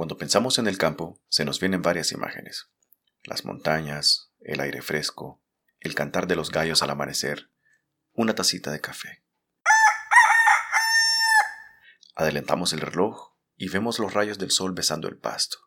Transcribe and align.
Cuando 0.00 0.16
pensamos 0.16 0.58
en 0.58 0.66
el 0.66 0.78
campo, 0.78 1.20
se 1.28 1.44
nos 1.44 1.60
vienen 1.60 1.82
varias 1.82 2.12
imágenes. 2.12 2.70
Las 3.22 3.44
montañas, 3.44 4.32
el 4.40 4.60
aire 4.60 4.80
fresco, 4.80 5.42
el 5.78 5.94
cantar 5.94 6.26
de 6.26 6.36
los 6.36 6.50
gallos 6.50 6.82
al 6.82 6.88
amanecer, 6.88 7.50
una 8.14 8.34
tacita 8.34 8.70
de 8.70 8.80
café. 8.80 9.22
Adelantamos 12.14 12.72
el 12.72 12.80
reloj 12.80 13.34
y 13.58 13.68
vemos 13.68 13.98
los 13.98 14.14
rayos 14.14 14.38
del 14.38 14.50
sol 14.50 14.72
besando 14.72 15.06
el 15.06 15.18
pasto, 15.18 15.58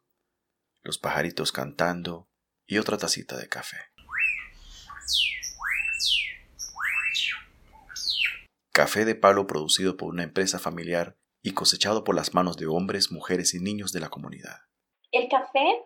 los 0.81 0.97
pajaritos 0.97 1.51
cantando 1.51 2.27
y 2.65 2.79
otra 2.79 2.97
tacita 2.97 3.37
de 3.37 3.47
café. 3.47 3.77
Café 8.71 9.05
de 9.05 9.13
palo 9.13 9.45
producido 9.45 9.95
por 9.95 10.09
una 10.09 10.23
empresa 10.23 10.57
familiar 10.57 11.19
y 11.43 11.53
cosechado 11.53 12.03
por 12.03 12.15
las 12.15 12.33
manos 12.33 12.57
de 12.57 12.65
hombres, 12.65 13.11
mujeres 13.11 13.53
y 13.53 13.59
niños 13.59 13.91
de 13.91 13.99
la 13.99 14.09
comunidad. 14.09 14.61
El 15.11 15.27
café 15.27 15.85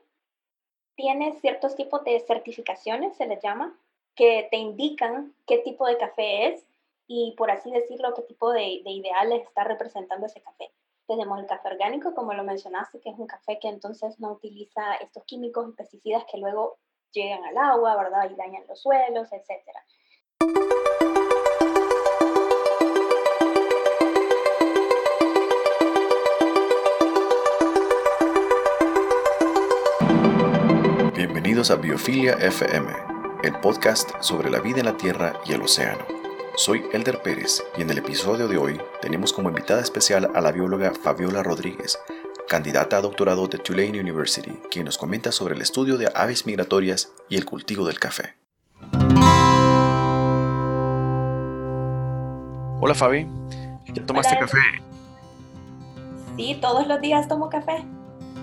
tiene 0.95 1.33
ciertos 1.41 1.75
tipos 1.75 2.03
de 2.03 2.19
certificaciones, 2.21 3.17
se 3.17 3.25
les 3.25 3.41
llama, 3.43 3.77
que 4.15 4.47
te 4.49 4.57
indican 4.57 5.35
qué 5.45 5.57
tipo 5.57 5.87
de 5.87 5.97
café 5.97 6.47
es 6.47 6.63
y, 7.07 7.33
por 7.37 7.51
así 7.51 7.71
decirlo, 7.71 8.13
qué 8.13 8.21
tipo 8.21 8.51
de, 8.51 8.81
de 8.83 8.91
ideales 8.91 9.43
está 9.43 9.63
representando 9.63 10.27
ese 10.27 10.41
café. 10.41 10.71
Tenemos 11.07 11.39
el 11.39 11.47
café 11.47 11.69
orgánico, 11.69 12.13
como 12.13 12.33
lo 12.33 12.43
mencionaste, 12.43 12.99
que 12.99 13.09
es 13.09 13.17
un 13.17 13.27
café 13.27 13.59
que 13.59 13.69
entonces 13.69 14.19
no 14.19 14.31
utiliza 14.33 14.95
estos 14.95 15.23
químicos 15.25 15.69
y 15.69 15.73
pesticidas 15.73 16.25
que 16.31 16.37
luego 16.37 16.77
llegan 17.11 17.43
al 17.45 17.57
agua, 17.57 17.95
¿verdad? 17.95 18.29
Y 18.29 18.35
dañan 18.35 18.63
los 18.67 18.81
suelos, 18.81 19.29
etcétera. 19.31 19.83
Bienvenidos 31.57 31.75
a 31.75 31.81
Biofilia 31.81 32.33
FM, 32.33 32.87
el 33.43 33.59
podcast 33.61 34.11
sobre 34.19 34.51
la 34.51 34.59
vida 34.59 34.77
en 34.77 34.85
la 34.85 34.95
Tierra 34.95 35.33
y 35.43 35.53
el 35.53 35.63
océano. 35.63 36.05
Soy 36.55 36.85
Elder 36.93 37.23
Pérez 37.23 37.63
y 37.75 37.81
en 37.81 37.89
el 37.89 37.97
episodio 37.97 38.47
de 38.47 38.59
hoy 38.59 38.79
tenemos 39.01 39.33
como 39.33 39.49
invitada 39.49 39.81
especial 39.81 40.29
a 40.35 40.41
la 40.41 40.51
bióloga 40.51 40.93
Fabiola 40.93 41.41
Rodríguez, 41.41 41.97
candidata 42.47 42.97
a 42.97 43.01
doctorado 43.01 43.47
de 43.47 43.57
Tulane 43.57 43.99
University, 43.99 44.51
quien 44.69 44.85
nos 44.85 44.99
comenta 44.99 45.31
sobre 45.31 45.55
el 45.55 45.61
estudio 45.63 45.97
de 45.97 46.11
aves 46.13 46.45
migratorias 46.45 47.11
y 47.27 47.37
el 47.37 47.45
cultivo 47.45 47.87
del 47.87 47.97
café. 47.97 48.35
Hola 52.79 52.93
Fabi, 52.93 53.27
¿ya 53.95 54.05
tomaste 54.05 54.37
café? 54.37 54.59
Sí, 56.35 56.55
todos 56.61 56.85
los 56.85 57.01
días 57.01 57.27
tomo 57.27 57.49
café. 57.49 57.83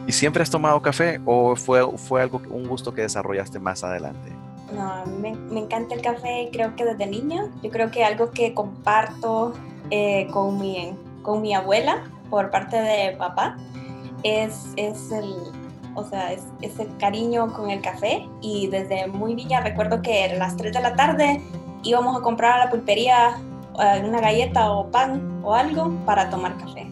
¿Y 0.06 0.12
siempre 0.12 0.42
has 0.42 0.50
tomado 0.50 0.80
café 0.82 1.20
o 1.24 1.56
fue, 1.56 1.80
fue 1.96 2.22
algo, 2.22 2.40
un 2.50 2.68
gusto 2.68 2.92
que 2.92 3.02
desarrollaste 3.02 3.58
más 3.58 3.82
adelante? 3.84 4.32
No, 4.74 5.06
me, 5.06 5.30
encanta 5.58 5.94
el 5.94 6.02
café, 6.02 6.50
creo 6.52 6.74
que 6.76 6.84
desde 6.84 7.06
niña. 7.06 7.46
Yo 7.62 7.70
creo 7.70 7.90
que 7.90 8.04
algo 8.04 8.30
que 8.30 8.52
comparto 8.54 9.52
eh, 9.90 10.26
con, 10.32 10.58
mi, 10.58 10.94
con 11.22 11.40
mi 11.40 11.54
abuela 11.54 12.04
por 12.28 12.50
parte 12.50 12.76
de 12.76 13.16
papá 13.16 13.56
es, 14.22 14.72
es 14.76 15.10
el, 15.10 15.34
o 15.94 16.04
sea, 16.04 16.32
es, 16.32 16.42
ese 16.60 16.86
cariño 16.98 17.52
con 17.52 17.70
el 17.70 17.80
café 17.80 18.26
y 18.40 18.66
desde 18.66 19.06
muy 19.06 19.34
niña 19.34 19.60
recuerdo 19.60 20.02
que 20.02 20.24
a 20.24 20.34
las 20.34 20.56
3 20.56 20.72
de 20.72 20.80
la 20.80 20.96
tarde 20.96 21.40
íbamos 21.82 22.16
a 22.16 22.20
comprar 22.22 22.60
a 22.60 22.64
la 22.64 22.70
pulpería 22.70 23.38
eh, 23.78 24.02
una 24.04 24.20
galleta 24.20 24.70
o 24.72 24.90
pan 24.90 25.40
o 25.44 25.54
algo 25.54 25.92
para 26.04 26.30
tomar 26.30 26.56
café 26.56 26.90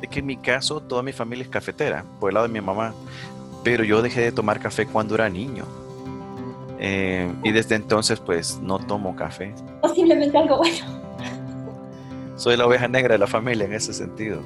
de 0.00 0.08
que 0.08 0.20
en 0.20 0.26
mi 0.26 0.36
caso 0.36 0.80
toda 0.80 1.02
mi 1.02 1.12
familia 1.12 1.44
es 1.44 1.48
cafetera, 1.48 2.04
por 2.20 2.30
el 2.30 2.34
lado 2.34 2.46
de 2.46 2.52
mi 2.52 2.60
mamá, 2.60 2.94
pero 3.64 3.84
yo 3.84 4.02
dejé 4.02 4.22
de 4.22 4.32
tomar 4.32 4.60
café 4.60 4.86
cuando 4.86 5.14
era 5.14 5.28
niño. 5.28 5.64
Eh, 6.80 7.32
y 7.42 7.50
desde 7.50 7.74
entonces 7.74 8.20
pues 8.20 8.58
no 8.60 8.78
tomo 8.78 9.16
café. 9.16 9.52
Posiblemente 9.82 10.38
algo 10.38 10.58
bueno. 10.58 10.86
Soy 12.36 12.56
la 12.56 12.66
oveja 12.66 12.86
negra 12.86 13.14
de 13.14 13.18
la 13.18 13.26
familia 13.26 13.66
en 13.66 13.72
ese 13.72 13.92
sentido. 13.92 14.40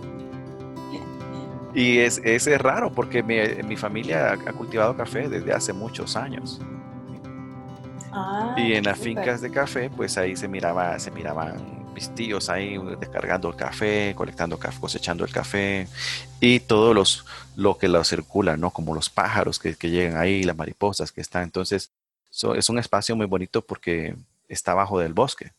Y 1.74 1.98
es, 1.98 2.18
es 2.24 2.46
raro 2.60 2.92
porque 2.92 3.22
mi, 3.22 3.36
mi, 3.66 3.76
familia 3.76 4.32
ha 4.32 4.52
cultivado 4.52 4.94
café 4.94 5.28
desde 5.28 5.52
hace 5.52 5.72
muchos 5.72 6.16
años. 6.16 6.60
Ah, 8.12 8.54
y 8.58 8.74
en 8.74 8.84
las 8.84 8.98
fincas 8.98 9.40
de 9.40 9.50
café, 9.50 9.88
pues 9.88 10.18
ahí 10.18 10.36
se 10.36 10.48
miraba, 10.48 10.98
se 10.98 11.10
miraban 11.10 11.81
mis 11.92 12.14
tíos 12.14 12.48
ahí 12.48 12.78
descargando 12.98 13.48
el 13.48 13.56
café, 13.56 14.14
colectando 14.16 14.58
café, 14.58 14.80
cosechando 14.80 15.24
el 15.24 15.32
café 15.32 15.86
y 16.40 16.60
todos 16.60 16.94
los 16.94 17.24
lo 17.56 17.78
que 17.78 17.88
lo 17.88 18.02
circula, 18.04 18.56
¿no? 18.56 18.70
Como 18.70 18.94
los 18.94 19.10
pájaros 19.10 19.58
que, 19.58 19.74
que 19.74 19.90
llegan 19.90 20.16
ahí, 20.16 20.42
las 20.42 20.56
mariposas 20.56 21.12
que 21.12 21.20
están. 21.20 21.42
Entonces, 21.44 21.92
es 22.30 22.68
un 22.70 22.78
espacio 22.78 23.14
muy 23.14 23.26
bonito 23.26 23.64
porque 23.64 24.16
está 24.48 24.74
bajo 24.74 24.98
del 24.98 25.12
bosque. 25.12 25.52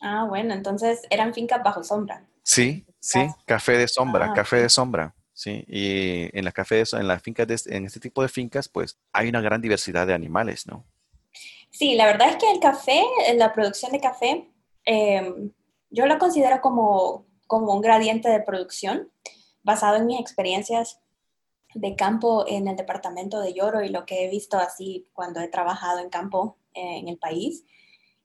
Ah, 0.00 0.26
bueno, 0.28 0.52
entonces 0.52 1.02
eran 1.10 1.32
fincas 1.32 1.62
bajo 1.62 1.82
sombra. 1.82 2.24
Sí, 2.42 2.84
sí, 3.00 3.26
café 3.44 3.72
de 3.72 3.88
sombra, 3.88 4.26
ah, 4.30 4.34
café 4.34 4.56
de 4.56 4.68
sombra. 4.68 5.14
Sí, 5.32 5.64
y 5.68 6.30
en 6.36 6.44
las 6.44 6.54
cafés, 6.54 6.94
en 6.94 7.06
las 7.06 7.22
fincas, 7.22 7.66
en 7.66 7.84
este 7.84 8.00
tipo 8.00 8.22
de 8.22 8.28
fincas, 8.28 8.68
pues 8.68 8.98
hay 9.12 9.28
una 9.28 9.40
gran 9.40 9.60
diversidad 9.60 10.06
de 10.06 10.14
animales, 10.14 10.66
¿no? 10.66 10.86
Sí, 11.70 11.94
la 11.94 12.06
verdad 12.06 12.30
es 12.30 12.36
que 12.36 12.50
el 12.50 12.58
café, 12.58 13.04
la 13.34 13.52
producción 13.52 13.92
de 13.92 14.00
café, 14.00 14.48
Em, 14.86 15.52
yo 15.90 16.06
lo 16.06 16.18
considero 16.18 16.60
como, 16.60 17.26
como 17.46 17.74
un 17.74 17.80
gradiente 17.80 18.28
de 18.28 18.40
producción 18.40 19.10
basado 19.62 19.96
en 19.96 20.06
mis 20.06 20.20
experiencias 20.20 21.00
de 21.74 21.96
campo 21.96 22.44
en 22.46 22.68
el 22.68 22.76
departamento 22.76 23.40
de 23.40 23.52
Lloro 23.52 23.82
y 23.82 23.88
lo 23.88 24.06
que 24.06 24.24
he 24.24 24.30
visto 24.30 24.56
así 24.56 25.08
cuando 25.12 25.40
he 25.40 25.48
trabajado 25.48 25.98
en 25.98 26.08
campo 26.08 26.56
eh, 26.72 26.98
en 26.98 27.08
el 27.08 27.18
país. 27.18 27.64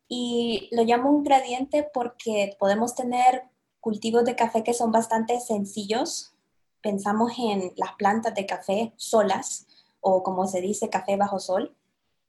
Y 0.07 0.69
lo 0.71 0.83
llamo 0.83 1.09
un 1.09 1.23
gradiente 1.23 1.89
porque 1.93 2.55
podemos 2.59 2.95
tener 2.95 3.43
cultivos 3.79 4.23
de 4.23 4.35
café 4.35 4.63
que 4.63 4.73
son 4.73 4.91
bastante 4.91 5.39
sencillos. 5.39 6.33
Pensamos 6.81 7.33
en 7.39 7.73
las 7.75 7.93
plantas 7.93 8.35
de 8.35 8.45
café 8.45 8.93
solas 8.97 9.67
o 9.99 10.21
como 10.21 10.47
se 10.47 10.61
dice 10.61 10.89
café 10.89 11.17
bajo 11.17 11.39
sol. 11.39 11.75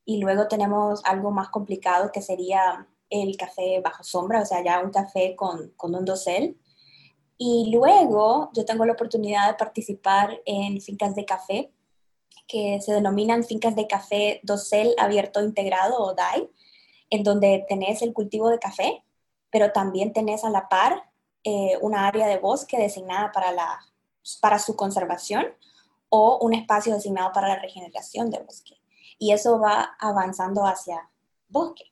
Y 0.05 0.19
luego 0.19 0.49
tenemos 0.49 1.05
algo 1.05 1.31
más 1.31 1.51
complicado 1.51 2.11
que 2.13 2.23
sería 2.23 2.89
el 3.13 3.37
café 3.37 3.81
bajo 3.81 4.03
sombra, 4.03 4.41
o 4.41 4.47
sea, 4.47 4.65
ya 4.65 4.81
un 4.81 4.91
café 4.91 5.37
con, 5.37 5.71
con 5.77 5.95
un 5.95 6.05
dosel. 6.05 6.59
Y 7.37 7.71
luego 7.71 8.51
yo 8.55 8.65
tengo 8.65 8.87
la 8.87 8.95
oportunidad 8.95 9.49
de 9.49 9.55
participar 9.55 10.41
en 10.47 10.81
fincas 10.81 11.15
de 11.15 11.27
café, 11.27 11.73
que 12.49 12.81
se 12.81 12.93
denominan 12.93 13.45
fincas 13.45 13.77
de 13.77 13.87
café 13.87 14.41
dosel 14.43 14.95
abierto 14.99 15.43
integrado 15.43 15.99
o 15.99 16.15
DAI, 16.15 16.49
en 17.11 17.23
donde 17.23 17.67
tenés 17.69 18.01
el 18.01 18.15
cultivo 18.15 18.49
de 18.49 18.59
café, 18.59 19.05
pero 19.51 19.73
también 19.73 20.15
tenés 20.15 20.45
a 20.45 20.51
la 20.51 20.69
par 20.69 21.11
eh, 21.45 21.77
una 21.83 22.07
área 22.07 22.27
de 22.27 22.39
bosque 22.39 22.79
designada 22.79 23.31
para, 23.33 23.53
la, 23.53 23.79
para 24.41 24.59
su 24.59 24.75
conservación 24.75 25.47
o 26.09 26.39
un 26.41 26.55
espacio 26.55 26.95
designado 26.95 27.33
para 27.33 27.49
la 27.49 27.59
regeneración 27.59 28.31
de 28.31 28.39
bosque. 28.39 28.81
Y 29.19 29.33
eso 29.33 29.59
va 29.59 29.97
avanzando 29.99 30.65
hacia 30.65 31.11
bosque 31.49 31.92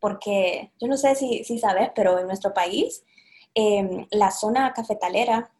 porque 0.00 0.72
yo 0.80 0.88
no 0.88 0.96
sé 0.96 1.14
si, 1.14 1.44
si 1.44 1.58
sabes, 1.58 1.90
pero 1.94 2.18
en 2.18 2.26
nuestro 2.26 2.54
país 2.54 3.02
em, 3.54 4.06
la 4.10 4.30
zona 4.30 4.72
cafetalera 4.72 5.50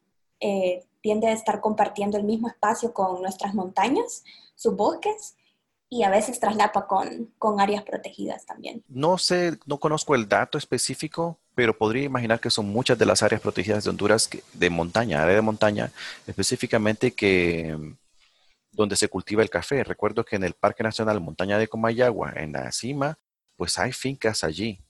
eh, 0.41 0.85
tiende 1.01 1.29
a 1.29 1.33
estar 1.33 1.61
compartiendo 1.61 2.17
el 2.17 2.25
mismo 2.25 2.49
espacio 2.49 2.93
con 2.93 3.23
nuestras 3.23 3.55
montañas, 3.55 4.25
sus 4.55 4.77
bosques, 4.77 5.37
y 5.91 6.03
a 6.03 6.11
veces 6.11 6.39
traslapa 6.39 6.87
con, 6.87 7.33
con 7.39 7.61
áreas 7.61 7.83
protegidas 7.83 8.45
también. 8.45 8.85
No 8.89 9.17
sé, 9.17 9.59
no 9.67 9.79
conozco 9.79 10.15
el 10.15 10.29
dato 10.29 10.59
específico, 10.59 11.39
pero 11.55 11.77
podría 11.77 12.05
imaginar 12.05 12.41
que 12.41 12.51
son 12.51 12.69
muchas 12.69 12.99
de 12.99 13.07
las 13.07 13.23
áreas 13.23 13.41
protegidas 13.41 13.85
de 13.85 13.91
Honduras 13.91 14.29
de 14.53 14.71
montaña, 14.71 15.23
área 15.23 15.37
de 15.37 15.41
montaña, 15.41 15.91
específicamente 16.27 17.13
que 17.13 17.77
donde 18.71 18.97
se 18.97 19.09
cultiva 19.09 19.43
el 19.43 19.51
café. 19.51 19.83
Recuerdo 19.83 20.25
que 20.25 20.37
en 20.37 20.45
el 20.45 20.53
Parque 20.53 20.83
Nacional 20.83 21.21
Montaña 21.21 21.59
de 21.59 21.69
Comayagua, 21.69 22.35
en 22.37 22.53
la 22.53 22.71
cima, 22.71 23.19
pues 23.59 23.77
hay 23.77 23.93
fincas 23.93 24.45
allí 24.45 24.81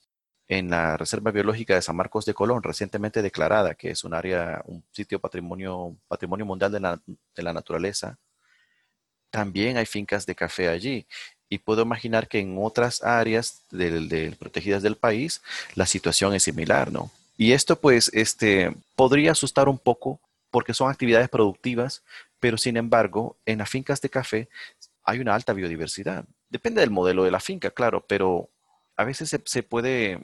en 0.47 0.69
la 0.71 0.99
Reserva 0.99 1.31
Biológica 1.31 1.75
de 1.75 1.83
San 1.83 1.97
Marcos 1.97 2.27
de 2.27 2.35
Colón, 2.35 2.63
recientemente 2.63 3.23
declarada, 3.23 3.75
que 3.75 3.91
es 3.91 4.05
un 4.05 4.13
área, 4.13 4.63
un 4.67 4.85
sitio 4.93 5.19
patrimonio, 5.19 5.97
patrimonio 6.07 6.45
mundial 6.45 6.71
de 6.71 6.81
la, 7.43 7.53
naturaleza. 7.53 8.19
También 9.31 9.79
hay 9.79 9.87
fincas 9.87 10.27
de 10.27 10.35
café 10.35 10.69
allí. 10.69 11.07
Y 11.49 11.59
puedo 11.59 11.81
imaginar 11.83 12.29
que 12.29 12.41
en 12.41 12.57
otras 12.59 13.03
áreas 13.03 13.63
protegidas 14.39 14.83
del 14.83 14.97
país 14.97 15.41
la 15.75 15.87
situación 15.87 16.35
es 16.35 16.43
similar, 16.43 16.93
¿no? 16.93 17.11
Y 17.39 17.53
esto 17.53 17.81
pues 17.81 18.11
este, 18.13 18.75
podría 18.97 19.33
asustar 19.33 19.67
un 19.67 19.79
poco 19.79 20.21
porque 20.51 20.75
son 20.75 20.91
actividades 20.91 21.31
productivas, 21.31 22.03
pero 22.39 22.59
sin 22.59 22.77
embargo 22.77 23.39
en 23.47 23.59
las 23.59 23.71
fincas 23.71 24.03
de 24.03 24.11
café 24.11 24.49
hay 25.05 25.21
una 25.21 25.35
alta 25.35 25.55
biodiversidad. 25.55 26.27
Depende 26.51 26.81
del 26.83 26.91
modelo 26.91 27.25
de 27.25 27.31
la 27.31 27.41
finca, 27.41 27.71
claro, 27.71 28.05
pero 28.07 28.51
a 28.99 29.05
veces 29.05 29.31
se, 29.45 29.63
puede 29.63 30.21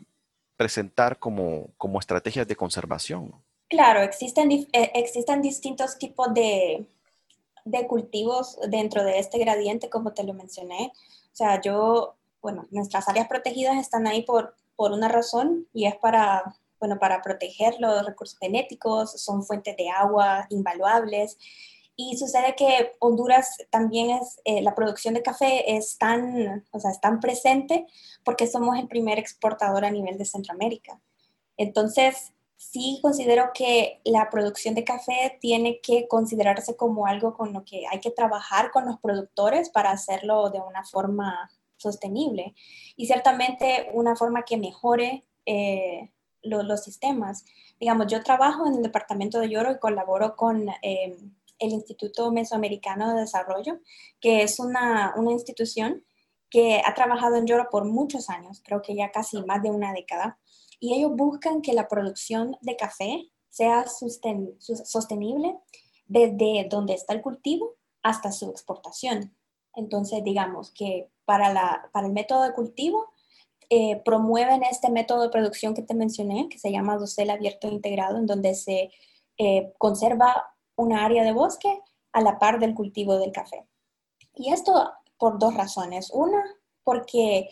presentar 0.57 1.21
como, 1.21 1.71
estrategias 2.01 2.47
de 2.47 2.57
conservación. 2.57 3.33
Claro, 3.69 4.03
existen, 4.03 4.51
eh, 4.51 4.91
existen 4.95 5.41
distintos 5.41 5.97
tipos 5.97 6.35
de, 6.35 6.85
de 7.65 7.87
cultivos 7.87 8.59
dentro 8.69 9.05
de 9.05 9.21
este 9.21 9.39
gradiente, 9.39 9.89
como 9.89 10.13
te 10.13 10.25
lo 10.25 10.35
mencioné. 10.35 10.93
O 11.33 11.37
sea, 11.37 11.61
yo, 11.61 12.17
bueno, 12.43 12.67
nuestras 12.73 13.09
áreas 13.09 13.29
protegidas 13.29 13.77
están 13.77 14.09
ahí 14.09 14.23
por, 14.23 14.57
por 14.75 14.91
una 14.91 15.07
razón 15.07 15.69
y 15.73 15.87
es 15.87 15.95
para, 15.95 16.57
bueno, 16.81 16.99
para 16.99 17.23
proteger 17.23 17.77
los 17.79 18.05
recursos 18.05 18.37
genéticos, 18.41 19.13
son 19.23 19.45
fuentes 19.45 19.77
de 19.77 19.89
agua 19.89 20.49
invaluables. 20.51 21.39
Y 21.97 22.17
sucede 22.17 22.57
que 22.57 22.97
Honduras 22.99 23.57
también 23.71 24.11
es, 24.11 24.41
eh, 24.45 24.63
la 24.63 24.75
producción 24.75 25.15
de 25.15 25.23
café 25.23 25.77
es 25.77 25.97
tan, 25.97 26.65
o 26.73 26.81
sea, 26.81 26.91
es 26.91 27.01
tan 27.01 27.21
presente 27.21 27.87
porque 28.25 28.47
somos 28.47 28.79
el 28.79 28.89
primer 28.89 29.19
exportador 29.19 29.85
a 29.85 29.91
nivel 29.91 30.19
de 30.19 30.25
Centroamérica. 30.25 31.01
Entonces, 31.57 32.33
sí 32.57 32.99
considero 33.03 33.51
que 33.55 34.01
la 34.05 34.29
producción 34.31 34.75
de 34.75 34.85
café 34.85 35.39
tiene 35.41 35.81
que 35.81 36.09
considerarse 36.09 36.77
como 36.77 37.07
algo 37.07 37.35
con 37.35 37.53
lo 37.53 37.65
que 37.65 37.87
hay 37.91 38.01
que 38.01 38.11
trabajar 38.11 38.71
con 38.71 38.87
los 38.87 38.99
productores 38.99 39.71
para 39.71 39.91
hacerlo 39.91 40.51
de 40.51 40.61
una 40.61 40.85
forma 40.85 41.51
sostenible 41.77 42.55
y 42.97 43.07
ciertamente 43.07 43.91
una 43.93 44.17
forma 44.17 44.45
que 44.45 44.57
mejore 44.57 45.25
eh, 45.47 46.11
los 46.43 46.83
sistemas. 46.83 47.45
Digamos, 47.79 48.07
yo 48.07 48.23
trabajo 48.23 48.67
en 48.67 48.75
el 48.75 48.83
departamento 48.83 49.39
de 49.39 49.49
Lloro 49.49 49.73
y 49.73 49.79
colaboro 49.79 50.37
con 50.37 50.69
eh, 50.83 51.17
el 51.59 51.73
Instituto 51.73 52.31
Mesoamericano 52.33 53.15
de 53.15 53.21
Desarrollo, 53.21 53.81
que 54.21 54.43
es 54.43 54.59
una, 54.59 55.15
una 55.17 55.33
institución 55.33 56.05
que 56.51 56.81
ha 56.85 56.95
trabajado 56.95 57.37
en 57.37 57.47
Lloro 57.47 57.69
por 57.71 57.85
muchos 57.85 58.31
años, 58.31 58.63
creo 58.65 58.83
que 58.83 58.95
ya 58.95 59.11
casi 59.11 59.43
más 59.43 59.63
de 59.63 59.71
una 59.71 59.93
década 59.93 60.39
y 60.79 60.95
ellos 60.95 61.13
buscan 61.17 61.63
que 61.63 61.73
la 61.73 61.89
producción 61.89 62.57
de 62.61 62.77
café 62.77 63.31
sea 63.49 63.87
sostenible 63.87 65.57
desde 66.07 66.67
donde 66.69 66.95
está 66.95 67.15
el 67.15 67.23
cultivo 67.23 67.77
hasta 68.03 68.33
su 68.33 68.51
exportación. 68.51 69.35
Entonces, 69.75 70.23
digamos 70.23 70.71
que 70.71 71.09
para, 71.25 71.53
la, 71.53 71.89
para 71.93 72.07
el 72.07 72.13
método 72.13 72.43
de 72.43 72.53
cultivo, 72.53 73.07
eh, 73.71 74.03
promueven 74.05 74.63
este 74.63 74.91
método 74.91 75.23
de 75.23 75.31
producción 75.31 75.75
que 75.75 75.83
te 75.83 75.95
mencioné, 75.95 76.49
que 76.49 76.59
se 76.59 76.71
llama 76.71 76.99
dosel 76.99 77.31
abierto 77.31 77.69
integrado, 77.69 78.19
en 78.19 78.27
donde 78.27 78.55
se 78.55 78.91
eh, 79.39 79.73
conserva 79.79 80.54
una 80.77 81.05
área 81.05 81.25
de 81.25 81.33
bosque 81.33 81.81
a 82.13 82.21
la 82.21 82.39
par 82.39 82.59
del 82.59 82.75
cultivo 82.75 83.19
del 83.19 83.33
café. 83.33 83.67
Y 84.35 84.53
esto 84.53 84.93
por 85.19 85.39
dos 85.39 85.55
razones. 85.55 86.11
Una, 86.13 86.43
porque 86.83 87.49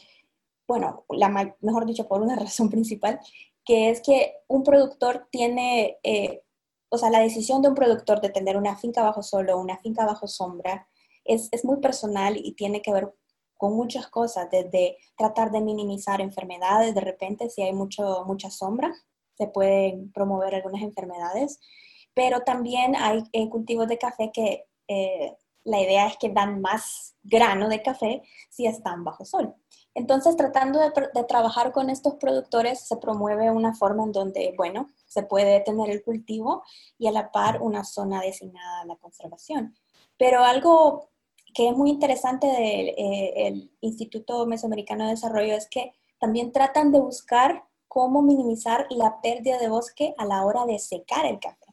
bueno, 0.67 1.05
la, 1.11 1.29
mejor 1.61 1.87
dicho, 1.87 2.09
por 2.09 2.23
una 2.23 2.37
razón 2.47 2.71
principal, 2.71 3.21
que 3.65 3.91
es 3.91 4.01
que 4.01 4.35
un 4.49 4.63
productor 4.63 5.29
tiene, 5.31 5.99
eh, 6.03 6.43
o 6.89 6.99
sea, 6.99 7.11
la 7.11 7.21
decisión 7.21 7.63
de 7.63 7.69
un 7.69 7.75
productor 7.75 8.21
de 8.21 8.31
tener 8.31 8.57
una 8.57 8.77
finca 8.77 9.03
bajo 9.03 9.23
sol 9.23 9.49
o 9.51 9.61
una 9.61 9.79
finca 9.79 10.05
bajo 10.05 10.27
sombra 10.27 10.89
es, 11.25 11.49
es 11.53 11.65
muy 11.65 11.79
personal 11.79 12.37
y 12.37 12.55
tiene 12.55 12.83
que 12.83 12.93
ver 12.93 13.15
con 13.57 13.75
muchas 13.75 14.09
cosas, 14.09 14.51
desde 14.51 14.97
tratar 15.17 15.53
de 15.53 15.61
minimizar 15.61 16.21
enfermedades, 16.21 16.97
de 16.97 17.01
repente 17.01 17.49
si 17.49 17.63
hay 17.63 17.73
mucho, 17.73 18.25
mucha 18.27 18.51
sombra, 18.51 18.93
se 19.35 19.47
pueden 19.47 20.11
promover 20.11 20.55
algunas 20.57 20.83
enfermedades, 20.83 21.61
pero 22.15 22.41
también 22.41 22.97
hay 22.97 23.23
eh, 23.33 23.49
cultivos 23.49 23.89
de 23.89 23.99
café 23.99 24.31
que 24.33 24.67
eh, 24.89 25.37
la 25.65 25.81
idea 25.81 26.07
es 26.07 26.17
que 26.17 26.29
dan 26.29 26.61
más 26.61 27.15
grano 27.23 27.69
de 27.69 27.83
café 27.83 28.23
si 28.51 28.67
están 28.67 29.05
bajo 29.05 29.25
sol. 29.25 29.55
Entonces, 29.95 30.37
tratando 30.37 30.81
de, 30.81 31.25
trabajar 31.25 31.73
con 31.73 31.91
estos 31.91 32.15
productores, 32.15 32.81
se 32.81 32.97
promueve 32.97 33.51
una 33.51 33.75
forma 33.75 34.05
en 34.05 34.13
donde, 34.13 34.55
bueno, 34.57 34.89
se 35.07 35.23
puede 35.23 35.61
tener 35.61 35.91
el 35.91 36.03
cultivo 36.03 36.63
y 36.99 37.07
a 37.09 37.13
la 37.13 37.31
par 37.31 37.61
una 37.61 37.85
zona 37.85 38.23
designada 38.23 38.81
a 38.81 38.87
la 38.87 38.97
conservación. 38.97 39.75
Pero 40.17 40.45
algo 40.45 41.11
que 41.55 41.69
es 41.69 41.77
muy 41.77 41.91
interesante 41.91 42.47
del 42.47 42.95
eh, 42.97 43.69
Instituto 43.83 44.47
Mesoamericano 44.47 45.05
de 45.05 45.11
Desarrollo 45.11 45.55
es 45.55 45.69
que 45.69 45.93
también 46.19 46.53
tratan 46.53 46.93
de 46.93 47.01
buscar 47.01 47.65
cómo 47.87 48.23
minimizar 48.23 48.87
la 48.89 49.21
pérdida 49.21 49.59
de 49.59 49.69
bosque 49.69 50.15
a 50.17 50.25
la 50.25 50.45
hora 50.47 50.65
de 50.65 50.79
secar 50.79 51.27
el 51.27 51.39
café. 51.39 51.72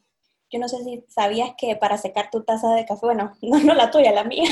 Yo 0.50 0.58
no 0.58 0.68
sé 0.68 0.82
si 0.82 1.04
sabías 1.08 1.52
que 1.56 1.76
para 1.76 1.96
secar 1.96 2.30
tu 2.30 2.42
taza 2.42 2.74
de 2.74 2.84
café, 2.84 3.06
bueno, 3.06 3.32
no, 3.42 3.58
no 3.60 3.74
la 3.74 3.90
tuya, 3.90 4.12
la 4.12 4.24
mía, 4.24 4.50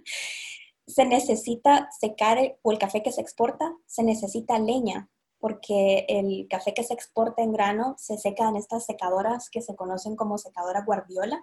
se 0.86 1.04
necesita 1.04 1.88
secar, 1.98 2.38
o 2.62 2.72
el 2.72 2.78
café 2.78 3.02
que 3.02 3.12
se 3.12 3.20
exporta, 3.20 3.72
se 3.86 4.02
necesita 4.02 4.58
leña, 4.58 5.08
porque 5.38 6.04
el 6.08 6.46
café 6.48 6.74
que 6.74 6.84
se 6.84 6.94
exporta 6.94 7.42
en 7.42 7.52
grano 7.52 7.94
se 7.98 8.18
seca 8.18 8.48
en 8.48 8.56
estas 8.56 8.84
secadoras 8.84 9.48
que 9.50 9.62
se 9.62 9.74
conocen 9.74 10.14
como 10.14 10.38
secadora 10.38 10.84
guardiola. 10.84 11.42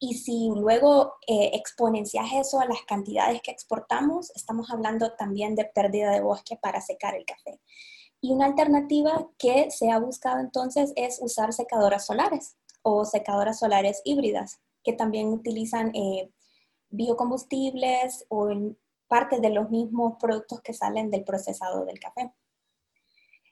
Y 0.00 0.14
si 0.14 0.50
luego 0.54 1.14
eh, 1.26 1.50
exponencias 1.54 2.26
eso 2.34 2.60
a 2.60 2.66
las 2.66 2.82
cantidades 2.82 3.40
que 3.42 3.50
exportamos, 3.50 4.30
estamos 4.36 4.70
hablando 4.70 5.14
también 5.14 5.56
de 5.56 5.64
pérdida 5.64 6.12
de 6.12 6.20
bosque 6.20 6.56
para 6.56 6.80
secar 6.80 7.16
el 7.16 7.24
café. 7.24 7.60
Y 8.20 8.32
una 8.32 8.46
alternativa 8.46 9.28
que 9.38 9.70
se 9.70 9.90
ha 9.90 9.98
buscado 9.98 10.40
entonces 10.40 10.92
es 10.94 11.18
usar 11.20 11.52
secadoras 11.52 12.06
solares 12.06 12.56
o 12.82 13.04
secadoras 13.04 13.58
solares 13.58 14.02
híbridas, 14.04 14.60
que 14.82 14.92
también 14.92 15.28
utilizan 15.28 15.94
eh, 15.94 16.30
biocombustibles 16.90 18.26
o 18.28 18.50
parte 19.08 19.40
de 19.40 19.50
los 19.50 19.70
mismos 19.70 20.16
productos 20.20 20.60
que 20.60 20.74
salen 20.74 21.10
del 21.10 21.24
procesado 21.24 21.84
del 21.84 21.98
café. 21.98 22.32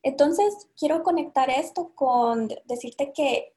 Entonces, 0.02 0.68
quiero 0.78 1.02
conectar 1.02 1.50
esto 1.50 1.92
con 1.94 2.48
decirte 2.66 3.12
que 3.12 3.54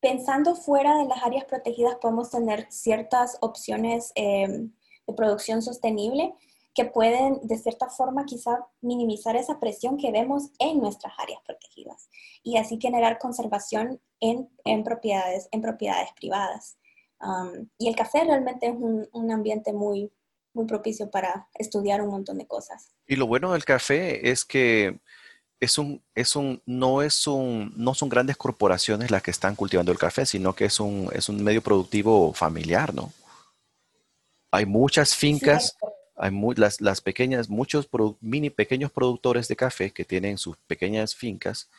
pensando 0.00 0.56
fuera 0.56 0.96
de 0.96 1.04
las 1.04 1.22
áreas 1.22 1.44
protegidas 1.44 1.96
podemos 1.96 2.30
tener 2.30 2.66
ciertas 2.70 3.38
opciones 3.40 4.12
em, 4.14 4.72
de 5.06 5.14
producción 5.14 5.62
sostenible 5.62 6.34
que 6.74 6.84
pueden 6.84 7.40
de 7.42 7.58
cierta 7.58 7.88
forma 7.88 8.24
quizá 8.24 8.66
minimizar 8.80 9.36
esa 9.36 9.58
presión 9.58 9.96
que 9.96 10.12
vemos 10.12 10.50
en 10.58 10.80
nuestras 10.80 11.12
áreas 11.18 11.40
protegidas 11.44 12.08
y 12.42 12.56
así 12.58 12.78
generar 12.80 13.18
conservación 13.18 14.00
en, 14.20 14.48
en 14.64 14.84
propiedades, 14.84 15.48
en 15.50 15.62
propiedades 15.62 16.10
privadas 16.14 16.78
y 17.78 17.88
el 17.88 17.96
café 17.96 18.24
realmente 18.24 18.66
es 18.66 18.74
un, 18.74 19.30
ambiente 19.30 19.72
muy, 19.72 20.10
muy 20.54 20.66
propicio 20.66 21.10
para 21.10 21.48
estudiar 21.54 22.00
un 22.00 22.08
montón 22.08 22.38
de 22.38 22.46
cosas. 22.46 22.92
Y 23.06 23.16
lo 23.16 23.26
bueno 23.26 23.52
del 23.52 23.64
café 23.64 24.30
es 24.30 24.44
que 24.44 25.00
es 25.60 25.76
un, 25.76 26.02
es 26.14 26.36
un, 26.36 26.62
no, 26.64 27.02
es 27.02 27.26
un, 27.26 27.74
no 27.76 27.94
son 27.94 28.08
grandes 28.08 28.36
corporaciones 28.36 29.10
las 29.10 29.22
que 29.22 29.30
están 29.30 29.54
cultivando 29.54 29.92
el 29.92 29.98
café, 29.98 30.24
sino 30.24 30.54
que 30.54 30.64
es 30.64 30.80
un, 30.80 31.10
es 31.12 31.28
un 31.28 31.42
medio 31.42 31.62
productivo 31.62 32.32
familiar, 32.32 32.94
¿no? 32.94 33.12
Hay 34.52 34.66
muchas 34.66 35.14
fincas, 35.14 35.76
hay 36.20 36.30
las, 36.56 36.82
las, 36.82 37.00
pequeñas, 37.00 37.48
muchos 37.48 37.88
mini 38.20 38.50
pequeños 38.50 38.92
productores 38.92 39.48
de 39.48 39.56
café 39.56 39.90
que 39.90 40.04
tienen 40.04 40.36
sus 40.36 40.56
pequeñas 40.58 41.14
fincas 41.14 41.70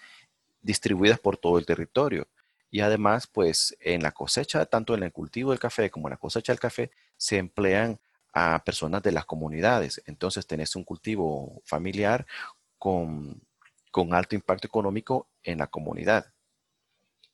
distribuidas 0.64 1.20
por 1.20 1.38
todo 1.38 1.60
el 1.60 1.66
territorio. 1.66 2.28
Y 2.72 2.80
además, 2.80 3.28
pues 3.28 3.78
en 3.80 4.02
la 4.02 4.12
cosecha, 4.12 4.66
tanto 4.66 4.96
en 4.96 5.04
el 5.04 5.12
cultivo 5.12 5.52
del 5.52 5.60
café 5.60 5.92
como 5.92 6.08
en 6.08 6.12
la 6.12 6.18
cosecha 6.18 6.52
del 6.52 6.60
café, 6.60 6.90
se 7.18 7.38
emplean 7.38 8.00
a 8.34 8.64
personas 8.64 9.04
de 9.04 9.12
las 9.12 9.26
comunidades. 9.26 10.02
Entonces 10.08 10.48
tenés 10.48 10.76
un 10.76 10.86
cultivo 10.86 11.62
familiar 11.64 12.26
con, 12.80 13.40
alto 14.12 14.36
impacto 14.36 14.66
económico 14.66 15.28
en 15.44 15.60
la 15.60 15.68
comunidad. 15.68 16.26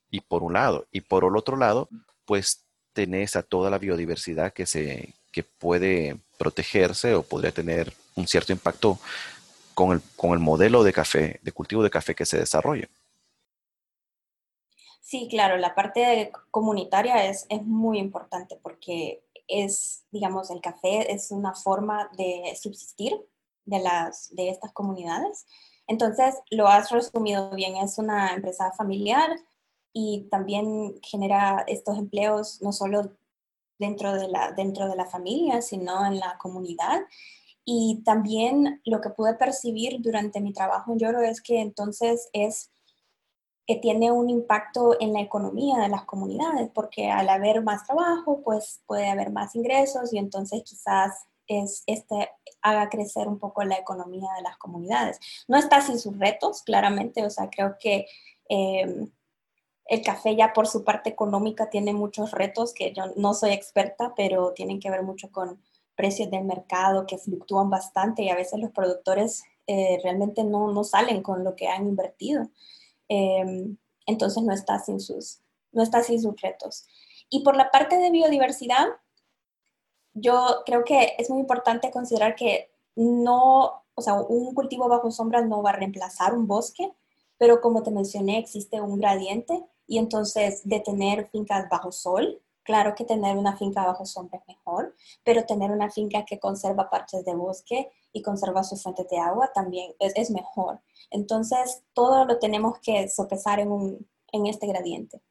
Y 0.10 0.20
por 0.22 0.44
un 0.44 0.54
lado. 0.54 0.88
Y 0.92 1.02
por 1.02 1.24
el 1.24 1.38
otro 1.38 1.56
lado, 1.56 1.88
pues 2.26 2.66
tenés 2.92 3.38
a 3.38 3.44
toda 3.44 3.70
la 3.70 3.78
biodiversidad 3.78 4.52
que, 4.52 4.66
se, 4.66 5.14
que 5.32 5.44
puede 5.44 6.20
protegerse 6.38 7.16
o 7.16 7.24
podría 7.24 7.52
tener 7.52 7.94
un 8.16 8.28
cierto 8.28 8.52
impacto 8.52 9.00
con 9.74 9.92
el, 9.92 10.02
con 10.16 10.32
el 10.34 10.40
modelo 10.40 10.84
de 10.84 10.94
café, 10.94 11.40
de 11.44 11.52
cultivo 11.52 11.84
de 11.84 11.90
café 11.90 12.16
que 12.16 12.26
se 12.26 12.40
desarrolla. 12.40 12.88
Sí, 15.02 15.28
claro, 15.30 15.58
la 15.58 15.74
parte 15.74 16.32
comunitaria 16.52 17.30
es, 17.30 17.46
es 17.50 17.64
muy 17.64 17.98
importante 17.98 18.60
porque 18.62 19.24
es, 19.48 20.04
digamos, 20.12 20.50
el 20.52 20.62
café 20.62 21.12
es 21.14 21.32
una 21.32 21.54
forma 21.54 22.10
de 22.18 22.58
subsistir 22.62 23.18
de, 23.66 23.80
las, 23.80 24.36
de 24.36 24.50
estas 24.50 24.74
comunidades. 24.74 25.46
Entonces, 25.88 26.36
lo 26.50 26.68
has 26.68 26.92
resumido 26.92 27.50
bien, 27.52 27.78
es 27.78 27.98
una 27.98 28.34
empresa 28.34 28.72
familiar 28.74 29.30
y 29.94 30.28
también 30.30 31.00
genera 31.02 31.64
estos 31.68 31.98
empleos 31.98 32.62
no 32.62 32.74
solo 32.74 33.14
dentro 33.80 34.14
de 34.14 34.28
la, 34.28 34.52
dentro 34.52 34.88
de 34.88 34.96
la 34.96 35.06
familia, 35.06 35.62
sino 35.62 36.06
en 36.06 36.20
la 36.20 36.38
comunidad. 36.38 37.02
Y 37.66 38.02
también 38.06 38.82
lo 38.86 39.02
que 39.02 39.10
pude 39.10 39.34
percibir 39.34 40.02
durante 40.02 40.40
mi 40.40 40.54
trabajo 40.54 40.94
en 40.94 41.00
Lloro 41.00 41.22
es 41.22 41.42
que 41.42 41.60
entonces 41.60 42.30
es 42.34 42.72
que 43.68 43.76
tiene 43.76 44.12
un 44.12 44.30
impacto 44.30 44.96
en 45.02 45.12
la 45.12 45.20
economía 45.20 45.78
de 45.80 45.90
las 45.90 46.06
comunidades, 46.06 46.70
porque 46.74 47.12
al 47.12 47.28
haber 47.28 47.62
más 47.62 47.86
trabajo, 47.86 48.42
pues 48.42 48.82
puede 48.88 49.10
haber 49.10 49.30
más 49.30 49.56
ingresos 49.56 50.14
y 50.14 50.18
entonces 50.18 50.64
quizás 50.64 51.26
es, 51.48 51.84
este 51.86 52.30
haga 52.62 52.90
crecer 52.90 53.28
un 53.28 53.40
poco 53.40 53.64
la 53.64 53.76
economía 53.76 54.30
de 54.38 54.44
las 54.44 54.58
comunidades. 54.58 55.20
No 55.50 55.58
está 55.58 55.82
sin 55.82 56.00
sus 56.00 56.18
retos, 56.18 56.64
claramente, 56.64 57.26
o 57.26 57.30
sea, 57.30 57.50
creo 57.50 57.76
que 57.78 58.08
em, 58.48 59.12
El 59.88 60.02
café 60.02 60.36
ya 60.36 60.54
por 60.54 60.68
su 60.68 60.84
parte 60.84 61.10
económica 61.10 61.70
tiene 61.70 61.94
muchos 61.94 62.32
retos 62.32 62.74
que 62.74 62.94
yo 62.94 63.04
no 63.16 63.34
soy 63.34 63.52
experta, 63.52 64.14
pero 64.16 64.54
tienen 64.54 64.80
que 64.80 64.92
ver 64.92 65.04
mucho 65.04 65.32
con 65.32 65.62
precios 65.96 66.30
del 66.30 66.44
mercado 66.44 67.08
que 67.08 67.18
fluctúan 67.18 67.70
bastante 67.70 68.22
y 68.22 68.30
a 68.30 68.36
veces 68.36 68.60
los 68.60 68.72
productores 68.72 69.44
eh, 69.66 70.00
realmente 70.04 70.44
no, 70.44 70.72
no, 70.72 70.84
salen 70.84 71.22
con 71.22 71.44
lo 71.44 71.56
que 71.56 71.68
han 71.68 71.88
invertido. 71.88 72.50
Em, 73.10 73.78
entonces 74.06 74.44
no 74.44 74.54
está, 74.54 74.80
sin 74.80 75.00
sus, 75.00 75.40
no 75.72 75.84
está 75.84 76.04
sin 76.04 76.22
sus 76.22 76.40
retos. 76.42 76.86
Y 77.30 77.44
por 77.44 77.56
la 77.56 77.72
parte 77.72 77.98
de 77.98 78.12
biodiversidad, 78.12 78.88
yo 80.14 80.64
creo 80.66 80.84
que 80.84 81.16
es 81.18 81.30
muy 81.30 81.40
importante 81.40 81.92
considerar 81.92 82.36
que 82.36 82.72
no, 82.96 83.84
o 83.94 84.02
sea, 84.02 84.16
un 84.16 84.54
cultivo 84.54 84.88
bajo 84.88 85.12
sombra 85.12 85.42
no 85.42 85.62
va 85.62 85.72
a 85.72 85.74
reemplazar 85.74 86.34
un 86.34 86.48
bosque, 86.48 86.92
pero 87.38 87.62
como 87.62 87.84
te 87.84 87.92
mencioné, 87.92 88.38
existe 88.40 88.82
un 88.82 88.98
gradiente 88.98 89.64
y 89.88 89.98
entonces 89.98 90.62
de 90.68 90.80
tener 90.82 91.30
fincas 91.30 91.68
bajo 91.70 91.92
sol, 91.92 92.42
claro 92.64 92.94
que 92.96 93.06
tener 93.06 93.38
una 93.38 93.56
finca 93.56 93.86
bajo 93.86 94.06
sombra 94.06 94.40
es 94.40 94.48
mejor, 94.48 94.94
pero 95.24 95.46
tener 95.46 95.72
una 95.72 95.90
finca 95.90 96.26
que 96.26 96.40
conserva 96.40 96.90
partes 96.90 97.24
de 97.24 97.34
bosque 97.34 97.90
y 98.12 98.22
conserva 98.22 98.64
su 98.64 98.76
fuente 98.76 99.08
de 99.10 99.18
agua 99.18 99.52
también 99.54 99.94
es, 100.00 100.30
mejor. 100.30 100.82
Entonces, 101.10 101.84
todo 101.94 102.26
lo 102.26 102.40
tenemos 102.40 102.80
que 102.80 103.08
sopesar 103.08 103.60
en, 103.60 103.72
un, 103.72 104.08
en 104.34 104.48
este 104.48 104.68
gradiente. 104.68 105.22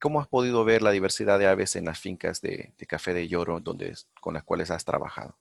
¿Cómo 0.00 0.20
has 0.20 0.28
podido 0.28 0.64
ver 0.64 0.82
la 0.82 0.92
diversidad 0.92 1.38
de 1.38 1.46
aves 1.46 1.76
en 1.76 1.84
las 1.84 1.98
fincas 1.98 2.40
de, 2.40 2.72
café 2.88 3.12
de 3.12 3.28
lloro 3.28 3.60
donde, 3.60 3.94
con 4.20 4.32
las 4.32 4.44
cuales 4.44 4.70
has 4.70 4.84
trabajado? 4.84 5.36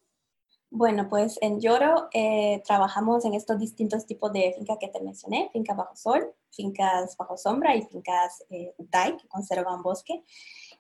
Bueno, 0.72 1.10
pues 1.10 1.40
en 1.42 1.60
Lloro 1.60 2.10
eh, 2.14 2.62
trabajamos 2.64 3.26
en 3.26 3.34
estos 3.34 3.58
distintos 3.58 4.06
tipos 4.06 4.32
de 4.32 4.54
fincas 4.56 4.78
que 4.80 4.88
te 4.88 5.02
mencioné, 5.02 5.50
fincas 5.52 5.76
bajo 5.76 5.96
sol, 5.96 6.32
fincas 6.52 7.18
bajo 7.18 7.38
sombra 7.38 7.76
y 7.76 7.82
fincas 7.82 8.44
eh, 8.52 8.76
que 8.78 9.28
conservan 9.28 9.82
bosque. 9.82 10.24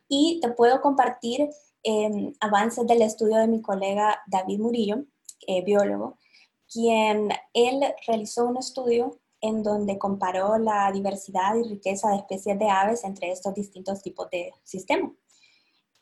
Y 0.08 0.40
te 0.42 0.52
puedo 0.52 0.82
compartir 0.82 1.50
em, 1.84 2.34
avances 2.40 2.86
del 2.86 3.02
estudio 3.02 3.38
de 3.38 3.48
mi 3.48 3.62
colega 3.62 4.22
David 4.28 4.60
Murillo, 4.60 5.06
eh, 5.48 5.64
biólogo, 5.64 6.18
quien 6.72 7.30
él 7.54 7.82
realizó 8.06 8.46
un 8.46 8.58
estudio 8.58 9.20
en 9.42 9.64
donde 9.64 9.98
comparó 9.98 10.58
la 10.60 10.92
diversidad 10.92 11.56
y 11.56 11.64
riqueza 11.64 12.10
de 12.10 12.18
especies 12.18 12.60
de 12.60 12.70
aves 12.70 13.04
entre 13.06 13.32
estos 13.32 13.56
distintos 13.56 14.02
tipos 14.04 14.30
de 14.30 14.54
sistemas. 14.64 15.14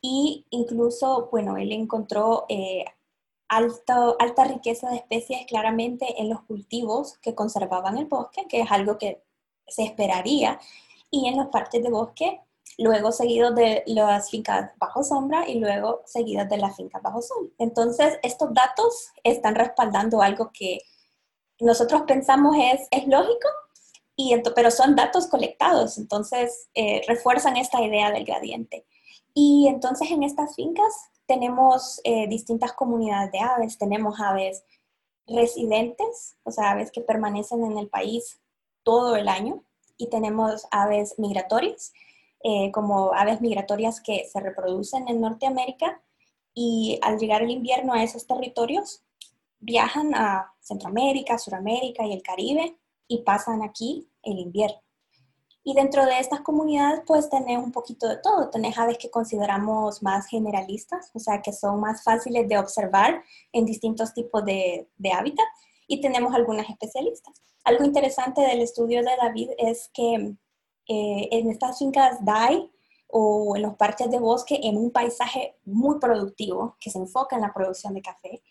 Y 0.00 0.46
incluso, 0.50 1.28
bueno, 1.30 1.56
él 1.56 1.72
encontró 1.72 2.44
eh, 2.48 2.84
alto, 3.48 4.16
alta 4.18 4.44
riqueza 4.44 4.90
de 4.90 4.96
especies 4.96 5.46
claramente 5.46 6.20
en 6.20 6.28
los 6.28 6.42
cultivos 6.42 7.18
que 7.18 7.34
conservaban 7.34 7.98
el 7.98 8.06
bosque, 8.06 8.46
que 8.48 8.60
es 8.60 8.70
algo 8.70 8.98
que 8.98 9.22
se 9.66 9.84
esperaría, 9.84 10.60
y 11.10 11.28
en 11.28 11.36
las 11.36 11.48
partes 11.48 11.82
de 11.82 11.90
bosque, 11.90 12.40
luego 12.76 13.12
seguidos 13.12 13.54
de 13.54 13.82
las 13.86 14.30
fincas 14.30 14.70
bajo 14.78 15.02
sombra 15.02 15.48
y 15.48 15.58
luego 15.58 16.02
seguidas 16.04 16.48
de 16.48 16.58
las 16.58 16.76
fincas 16.76 17.02
bajo 17.02 17.22
sol. 17.22 17.52
Entonces, 17.58 18.18
estos 18.22 18.52
datos 18.54 19.08
están 19.24 19.54
respaldando 19.54 20.22
algo 20.22 20.50
que 20.52 20.78
nosotros 21.60 22.02
pensamos 22.06 22.56
es, 22.56 22.86
es 22.90 23.08
lógico, 23.08 23.48
y 24.14 24.34
pero 24.54 24.70
son 24.70 24.96
datos 24.96 25.28
colectados, 25.28 25.96
entonces 25.96 26.68
eh, 26.74 27.02
refuerzan 27.06 27.56
esta 27.56 27.80
idea 27.80 28.10
del 28.10 28.24
gradiente. 28.24 28.84
Y 29.32 29.68
entonces 29.68 30.10
en 30.10 30.24
estas 30.24 30.56
fincas 30.56 30.92
tenemos 31.28 32.00
eh, 32.02 32.26
distintas 32.26 32.72
comunidades 32.72 33.30
de 33.30 33.38
aves, 33.38 33.78
tenemos 33.78 34.18
aves 34.18 34.64
residentes, 35.26 36.36
o 36.42 36.50
sea, 36.50 36.70
aves 36.70 36.90
que 36.90 37.02
permanecen 37.02 37.64
en 37.64 37.78
el 37.78 37.88
país 37.88 38.40
todo 38.82 39.14
el 39.14 39.28
año, 39.28 39.62
y 39.98 40.08
tenemos 40.08 40.66
aves 40.70 41.18
migratorias, 41.18 41.92
eh, 42.42 42.70
como 42.72 43.12
aves 43.12 43.40
migratorias 43.40 44.00
que 44.00 44.24
se 44.32 44.40
reproducen 44.40 45.08
en 45.08 45.20
Norteamérica 45.20 46.00
y 46.54 46.98
al 47.02 47.18
llegar 47.18 47.42
el 47.42 47.50
invierno 47.50 47.92
a 47.92 48.02
esos 48.02 48.26
territorios 48.26 49.02
viajan 49.58 50.14
a 50.14 50.54
Centroamérica, 50.60 51.36
Suramérica 51.36 52.06
y 52.06 52.12
el 52.12 52.22
Caribe 52.22 52.78
y 53.08 53.22
pasan 53.22 53.62
aquí 53.62 54.08
el 54.22 54.38
invierno. 54.38 54.80
Y 55.68 55.74
dentro 55.74 56.06
de 56.06 56.18
estas 56.18 56.40
comunidades, 56.40 57.02
pues 57.06 57.28
tenés 57.28 57.58
un 57.58 57.72
poquito 57.72 58.08
de 58.08 58.16
todo. 58.16 58.48
Tenés 58.48 58.78
aves 58.78 58.96
que 58.96 59.10
consideramos 59.10 60.02
más 60.02 60.26
generalistas, 60.26 61.10
o 61.12 61.18
sea, 61.18 61.42
que 61.42 61.52
son 61.52 61.78
más 61.78 62.02
fáciles 62.02 62.48
de 62.48 62.56
observar 62.56 63.22
en 63.52 63.66
distintos 63.66 64.14
tipos 64.14 64.42
de, 64.46 64.88
de 64.96 65.12
hábitat. 65.12 65.44
Y 65.86 66.00
tenemos 66.00 66.34
algunas 66.34 66.70
especialistas. 66.70 67.42
Algo 67.64 67.84
interesante 67.84 68.40
del 68.40 68.62
estudio 68.62 69.02
de 69.02 69.10
David 69.20 69.50
es 69.58 69.90
que 69.92 70.14
eh, 70.14 71.28
en 71.32 71.50
estas 71.50 71.78
fincas 71.78 72.24
DAI 72.24 72.72
o 73.08 73.54
en 73.54 73.60
los 73.60 73.74
parches 73.74 74.10
de 74.10 74.20
bosque, 74.20 74.58
en 74.62 74.78
un 74.78 74.90
paisaje 74.90 75.58
muy 75.66 75.98
productivo 75.98 76.78
que 76.80 76.88
se 76.88 76.98
enfoca 76.98 77.36
en 77.36 77.42
la 77.42 77.52
producción 77.52 77.92
de 77.92 78.00
café, 78.00 78.42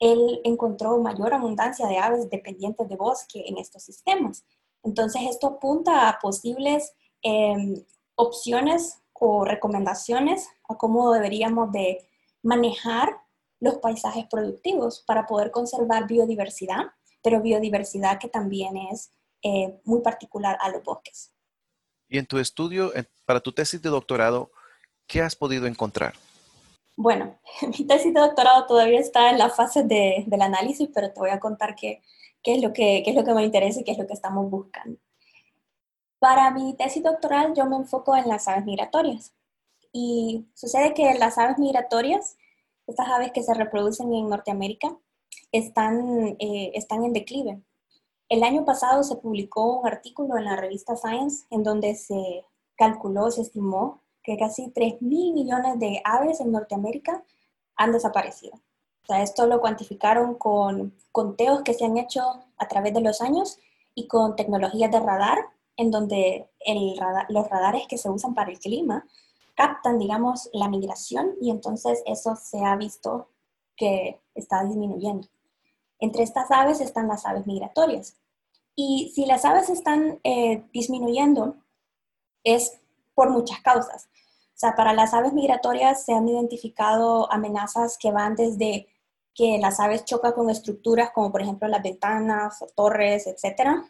él 0.00 0.40
encontró 0.42 0.98
mayor 0.98 1.32
abundancia 1.32 1.86
de 1.86 1.98
aves 1.98 2.28
dependientes 2.28 2.88
de 2.88 2.96
bosque 2.96 3.44
en 3.46 3.56
estos 3.56 3.84
sistemas. 3.84 4.44
Entonces, 4.86 5.22
esto 5.28 5.48
apunta 5.48 6.08
a 6.08 6.18
posibles 6.20 6.94
em, 7.20 7.84
opciones 8.14 9.02
o 9.12 9.44
recomendaciones 9.44 10.48
a 10.68 10.76
cómo 10.76 11.12
deberíamos 11.12 11.72
de 11.72 12.08
manejar 12.42 13.20
los 13.58 13.78
paisajes 13.78 14.26
productivos 14.30 15.02
para 15.04 15.26
poder 15.26 15.50
conservar 15.50 16.06
biodiversidad, 16.06 16.84
pero 17.20 17.42
biodiversidad 17.42 18.20
que 18.20 18.28
también 18.28 18.76
es 18.76 19.10
eh, 19.42 19.80
muy 19.84 20.02
particular 20.02 20.56
a 20.60 20.68
los 20.68 20.84
bosques. 20.84 21.32
Y 22.08 22.18
en 22.18 22.26
tu 22.26 22.38
estudio, 22.38 22.92
para 23.24 23.40
tu 23.40 23.50
tesis 23.52 23.82
de 23.82 23.88
doctorado, 23.88 24.52
¿qué 25.08 25.20
has 25.20 25.34
podido 25.34 25.66
encontrar? 25.66 26.14
Bueno, 26.94 27.36
mi 27.62 27.84
tesis 27.84 28.14
de 28.14 28.20
doctorado 28.20 28.66
todavía 28.66 29.00
está 29.00 29.30
en 29.30 29.38
la 29.38 29.50
fase 29.50 29.82
de, 29.82 30.22
del 30.28 30.42
análisis, 30.42 30.88
pero 30.94 31.12
te 31.12 31.18
voy 31.18 31.30
a 31.30 31.40
contar 31.40 31.74
qué, 31.74 32.02
qué, 32.46 32.54
es 32.54 32.62
lo 32.62 32.72
que, 32.72 33.02
qué 33.04 33.10
es 33.10 33.16
lo 33.16 33.24
que 33.24 33.34
me 33.34 33.42
interesa 33.42 33.80
y 33.80 33.84
qué 33.84 33.90
es 33.90 33.98
lo 33.98 34.06
que 34.06 34.12
estamos 34.12 34.48
buscando. 34.48 35.00
Para 36.20 36.52
mi 36.52 36.74
tesis 36.74 37.02
doctoral 37.02 37.54
yo 37.56 37.66
me 37.66 37.74
enfoco 37.74 38.16
en 38.16 38.28
las 38.28 38.46
aves 38.46 38.64
migratorias. 38.64 39.34
Y 39.92 40.46
sucede 40.54 40.94
que 40.94 41.14
las 41.14 41.38
aves 41.38 41.58
migratorias, 41.58 42.36
estas 42.86 43.08
aves 43.08 43.32
que 43.32 43.42
se 43.42 43.52
reproducen 43.52 44.12
en 44.14 44.28
Norteamérica, 44.28 44.96
están, 45.50 46.36
eh, 46.38 46.70
están 46.74 47.04
en 47.04 47.12
declive. 47.12 47.60
El 48.28 48.44
año 48.44 48.64
pasado 48.64 49.02
se 49.02 49.16
publicó 49.16 49.80
un 49.80 49.86
artículo 49.88 50.38
en 50.38 50.44
la 50.44 50.54
revista 50.54 50.94
Science 50.96 51.46
en 51.50 51.64
donde 51.64 51.96
se 51.96 52.44
calculó, 52.76 53.30
se 53.32 53.42
estimó 53.42 54.02
que 54.22 54.36
casi 54.36 54.70
3 54.70 55.02
mil 55.02 55.34
millones 55.34 55.80
de 55.80 56.00
aves 56.04 56.40
en 56.40 56.52
Norteamérica 56.52 57.24
han 57.74 57.90
desaparecido. 57.90 58.60
O 59.06 59.12
sea, 59.12 59.22
esto 59.22 59.46
lo 59.46 59.60
cuantificaron 59.60 60.34
con 60.34 60.92
conteos 61.12 61.62
que 61.62 61.74
se 61.74 61.84
han 61.84 61.96
hecho 61.96 62.22
a 62.58 62.66
través 62.66 62.92
de 62.92 63.00
los 63.00 63.20
años 63.20 63.58
y 63.94 64.08
con 64.08 64.34
tecnologías 64.34 64.90
de 64.90 64.98
radar, 64.98 65.38
en 65.76 65.92
donde 65.92 66.50
el 66.58 66.98
los 67.28 67.48
radares 67.48 67.86
que 67.86 67.98
se 67.98 68.10
usan 68.10 68.34
para 68.34 68.50
el 68.50 68.58
clima 68.58 69.06
captan, 69.54 69.98
digamos, 69.98 70.50
la 70.52 70.68
migración 70.68 71.34
y 71.40 71.50
entonces 71.50 72.02
eso 72.04 72.34
se 72.34 72.64
ha 72.64 72.74
visto 72.74 73.28
que 73.76 74.20
está 74.34 74.64
disminuyendo. 74.64 75.28
Entre 76.00 76.24
estas 76.24 76.50
aves 76.50 76.80
están 76.80 77.06
las 77.06 77.26
aves 77.26 77.46
migratorias. 77.46 78.16
Y 78.74 79.12
si 79.14 79.24
las 79.24 79.44
aves 79.44 79.70
están 79.70 80.18
eh, 80.24 80.64
disminuyendo, 80.72 81.56
es 82.42 82.80
por 83.14 83.30
muchas 83.30 83.60
causas. 83.60 84.08
O 84.56 84.58
sea, 84.58 84.74
para 84.74 84.92
las 84.92 85.14
aves 85.14 85.32
migratorias 85.32 86.04
se 86.04 86.12
han 86.12 86.28
identificado 86.28 87.32
amenazas 87.32 87.98
que 87.98 88.10
van 88.10 88.34
desde 88.34 88.88
que 89.36 89.58
las 89.58 89.78
aves 89.80 90.06
chocan 90.06 90.32
con 90.32 90.48
estructuras 90.48 91.10
como 91.10 91.30
por 91.30 91.42
ejemplo 91.42 91.68
las 91.68 91.82
ventanas 91.82 92.60
o 92.62 92.66
torres, 92.74 93.26
etcétera, 93.26 93.84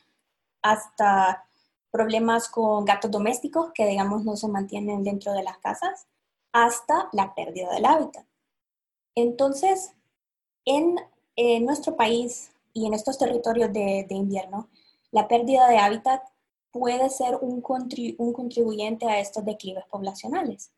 hasta 0.61 1.47
problemas 1.93 2.49
con 2.49 2.85
gatos 2.85 3.11
domésticos 3.11 3.71
que 3.73 3.87
digamos 3.87 4.25
no 4.25 4.37
se 4.37 4.49
mantienen 4.49 5.05
dentro 5.05 5.33
de 5.33 5.45
las 5.45 5.59
casas, 5.59 6.09
hasta 6.53 7.09
la 7.12 7.35
pérdida 7.35 7.73
del 7.73 7.87
hábitat. 7.87 8.26
Entonces, 9.15 9.93
en, 10.65 10.97
nuestro 11.65 11.97
país 11.97 12.50
y 12.73 12.87
en 12.87 12.95
estos 12.95 13.17
territorios 13.17 13.73
de, 13.73 14.07
invierno, 14.11 14.69
la 15.12 15.29
pérdida 15.29 15.69
de 15.69 15.79
hábitat 15.79 16.23
puede 16.73 17.09
ser 17.09 17.37
un 17.41 17.61
contribuyente 17.61 19.07
a 19.07 19.21
estos 19.21 19.45
declives 19.45 19.85
poblacionales. 19.91 20.73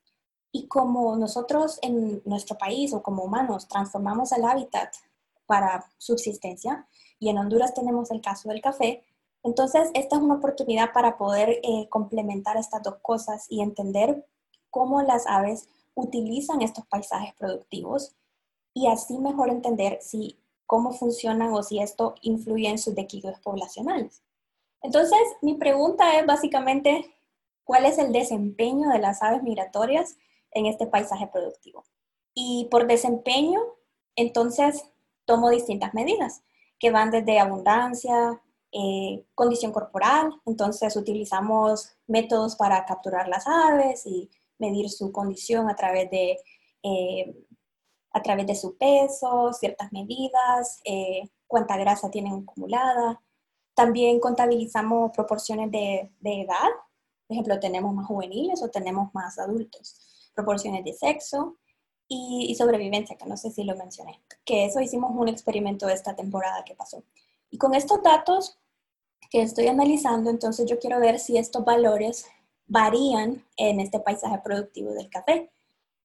Y 0.53 0.67
como 0.67 1.17
nosotros 1.17 1.79
en 1.83 2.23
nuestro 2.25 2.57
país 2.57 2.93
o 2.95 3.03
como 3.03 3.25
humanos 3.25 3.69
transformamos 3.69 4.33
el 4.33 4.45
hábitat 4.45 4.95
para 5.47 5.91
subsistencia, 5.99 6.87
y 7.19 7.29
en 7.29 7.39
Honduras 7.39 7.75
tenemos 7.75 8.11
el 8.11 8.21
caso 8.21 8.49
del 8.49 8.61
café, 8.61 9.05
entonces 9.43 9.91
esta 9.95 10.17
es 10.17 10.23
una 10.23 10.35
oportunidad 10.35 10.93
para 10.93 11.17
poder 11.17 11.61
eh, 11.63 11.89
complementar 11.89 12.57
estas 12.57 12.83
dos 12.83 12.97
cosas 13.03 13.47
y 13.49 13.63
entender 13.63 14.27
cómo 14.71 15.03
las 15.03 15.27
aves 15.27 15.69
utilizan 15.95 16.63
estos 16.63 16.87
paisajes 16.87 17.35
productivos 17.35 18.15
y 18.75 18.89
así 18.89 19.19
mejor 19.19 19.49
entender 19.49 19.99
si 20.01 20.39
cómo 20.67 20.93
funcionan 20.93 21.53
o 21.55 21.63
si 21.63 21.81
esto 21.81 22.15
influye 22.23 22.69
en 22.69 22.79
sus 22.79 22.95
declives 22.95 23.39
poblacionales. 23.41 24.23
Entonces, 24.83 25.19
mi 25.41 25.55
pregunta 25.55 26.19
es 26.19 26.27
básicamente, 26.27 27.15
cuál 27.65 27.85
es 27.85 27.99
el 27.99 28.13
desempeño 28.13 28.89
de 28.91 28.99
las 28.99 29.23
aves 29.23 29.43
migratorias 29.43 30.17
en 30.53 30.67
este 30.67 30.87
paisaje 30.87 31.27
productivo. 31.27 31.85
Y 32.35 32.69
por 32.71 32.87
desempeño, 32.87 33.61
entonces 34.17 34.85
tomo 35.25 35.51
distintas 35.51 35.95
medidas 35.95 36.43
que 36.79 36.91
van 36.91 37.11
desde 37.11 37.39
abundancia, 37.39 38.41
eh, 38.73 39.25
condición 39.35 39.73
corporal, 39.73 40.31
entonces 40.47 40.97
utilizamos 40.97 41.91
métodos 42.07 42.55
para 42.57 42.85
capturar 42.85 43.29
las 43.29 43.47
aves 43.47 44.07
y 44.07 44.31
medir 44.59 44.91
su 44.91 45.11
condición 45.11 45.69
a 45.69 45.77
través 45.77 46.11
de, 46.11 46.39
eh, 46.83 47.45
a 48.13 48.23
través 48.23 48.47
de 48.47 48.55
su 48.55 48.77
peso, 48.77 49.53
ciertas 49.53 49.93
medidas, 49.93 50.81
eh, 50.85 51.31
cuánta 51.47 51.77
grasa 51.77 52.11
tienen 52.11 52.43
acumulada. 52.43 53.21
También 53.75 54.21
contabilizamos 54.21 55.13
proporciones 55.13 55.71
de, 55.71 56.13
de 56.21 56.43
edad, 56.43 56.69
por 57.29 57.35
ejemplo, 57.35 57.61
tenemos 57.61 57.95
más 57.95 58.07
juveniles 58.07 58.63
o 58.63 58.71
tenemos 58.71 59.13
más 59.13 59.39
adultos, 59.39 60.01
proporciones 60.39 60.85
de 60.85 60.93
sexo 60.93 61.57
y, 62.07 62.55
sobrevivencia, 62.55 63.17
que 63.17 63.27
no 63.27 63.37
sé 63.37 63.51
si 63.51 63.65
lo 63.65 63.77
mencioné, 63.77 64.23
que 64.45 64.65
eso 64.65 64.81
hicimos 64.81 65.11
un 65.15 65.29
experimento 65.29 65.89
esta 65.89 66.15
temporada 66.15 66.65
que 66.65 66.77
pasó. 66.77 67.03
Y 67.51 67.59
con 67.59 67.75
estos 67.75 68.03
datos 68.05 68.57
que 69.31 69.43
estoy 69.43 69.67
analizando, 69.67 70.31
entonces 70.31 70.71
yo 70.71 70.79
quiero 70.79 71.01
ver 71.01 71.19
si 71.19 71.37
estos 71.37 71.65
valores 71.65 72.27
varían 72.67 73.45
en 73.57 73.81
este 73.81 73.99
paisaje 73.99 74.39
productivo 74.39 74.93
del 74.93 75.11
café. 75.11 75.51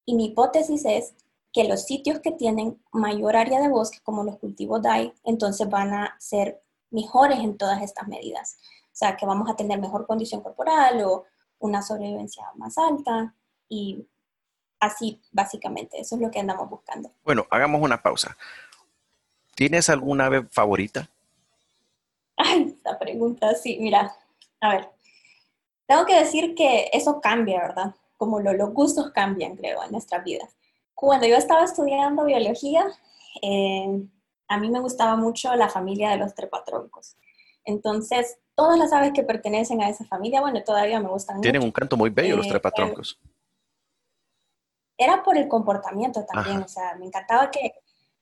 Y 0.04 0.16
mi 0.16 0.26
hipótesis 0.26 0.84
es 0.84 1.14
que 1.54 1.66
los 1.66 1.84
sitios 1.84 2.20
que 2.20 2.32
tienen 2.32 2.82
mayor 2.92 3.36
área 3.36 3.62
de 3.62 3.70
bosque, 3.70 4.00
como 4.04 4.24
los 4.24 4.40
cultivos 4.40 4.82
DAI, 4.82 5.14
entonces 5.24 5.70
van 5.70 5.94
a 5.94 6.16
ser 6.20 6.64
mejores 6.90 7.40
en 7.40 7.56
todas 7.56 7.84
estas 7.84 8.08
medidas. 8.08 8.58
O 8.86 8.96
sea, 8.96 9.16
que 9.16 9.28
vamos 9.28 9.50
a 9.50 9.56
tener 9.56 9.80
mejor 9.80 10.08
condición 10.08 10.42
corporal 10.42 11.04
o 11.06 11.26
una 11.60 11.82
sobrevivencia 11.82 12.46
más 12.56 12.78
alta 12.78 13.36
y 13.70 14.06
así, 14.84 15.20
básicamente. 15.32 16.00
Eso 16.00 16.16
es 16.16 16.22
lo 16.22 16.30
que 16.30 16.40
andamos 16.40 16.70
buscando. 16.70 17.10
Bueno, 17.24 17.48
hagamos 17.50 17.82
una 17.82 18.02
pausa. 18.02 18.38
¿Tienes 19.56 19.90
alguna 19.90 20.26
ave 20.26 20.44
favorita? 20.52 21.10
Ay, 22.36 22.74
esta 22.76 22.98
pregunta, 23.00 23.54
sí, 23.56 23.78
mira, 23.80 24.16
a 24.60 24.70
ver. 24.70 24.90
Tengo 25.86 26.06
que 26.06 26.20
decir 26.20 26.56
que 26.56 26.90
eso 26.92 27.22
cambia, 27.22 27.60
¿verdad? 27.62 27.96
Como 28.18 28.40
los 28.40 28.74
gustos 28.74 29.12
cambian, 29.12 29.56
creo, 29.56 29.84
en 29.84 29.92
nuestras 29.92 30.24
vidas. 30.24 30.50
Cuando 30.94 31.28
yo 31.28 31.36
estaba 31.36 31.64
estudiando 31.64 32.26
biología, 32.26 32.86
eh, 33.42 34.02
a 34.48 34.58
mí 34.58 34.70
me 34.70 34.80
gustaba 34.80 35.16
mucho 35.16 35.54
la 35.56 35.70
familia 35.70 36.10
de 36.10 36.18
los 36.18 36.34
trepatroncos. 36.34 37.16
Entonces, 37.66 38.38
todas 38.56 38.78
las 38.78 38.92
aves 38.92 39.12
que 39.14 39.24
pertenecen 39.24 39.82
a 39.82 39.90
esa 39.90 40.06
familia, 40.06 40.42
bueno, 40.42 40.62
todavía 40.64 41.00
me 41.00 41.10
gustan 41.10 41.42
Tienen 41.42 41.64
un 41.64 41.72
canto 41.72 41.96
muy 41.96 42.10
bello 42.10 42.38
los 42.38 42.48
eh, 42.48 42.50
trepatroncos 42.50 43.20
era 44.98 45.24
por 45.24 45.38
el 45.38 45.48
comportamiento 45.48 46.26
también, 46.26 46.64
o 46.64 46.68
sea, 46.68 46.96
me 46.96 47.06
encantaba 47.06 47.50
que 47.52 47.74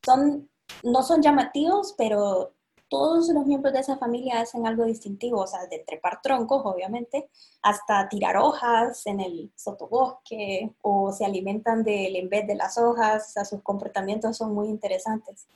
son, 0.03 0.49
no 0.83 1.03
son 1.03 1.21
llamativos, 1.21 1.93
pero 1.97 2.53
todos 2.91 3.29
los 3.29 3.45
miembros 3.45 3.73
de 3.73 3.79
esa 3.79 3.97
familia 3.97 4.41
hacen 4.41 4.67
algo 4.67 4.83
distintivo, 4.83 5.39
o 5.39 5.47
sea, 5.47 5.65
de 5.67 5.79
trepar 5.79 6.21
troncos, 6.21 6.61
obviamente, 6.65 7.29
hasta 7.61 8.09
tirar 8.09 8.35
hojas 8.35 9.07
en 9.07 9.21
el 9.21 9.49
sotobosque, 9.55 10.73
o 10.81 11.13
se 11.13 11.23
alimentan 11.23 11.83
del 11.83 12.17
en 12.17 12.27
vez 12.29 12.45
de 12.47 12.55
las 12.55 12.77
hojas, 12.77 13.29
o 13.29 13.31
sea, 13.31 13.45
sus 13.45 13.61
comportamientos 13.61 14.35
son 14.35 14.53
muy 14.53 14.67
interesantes. 14.67 15.47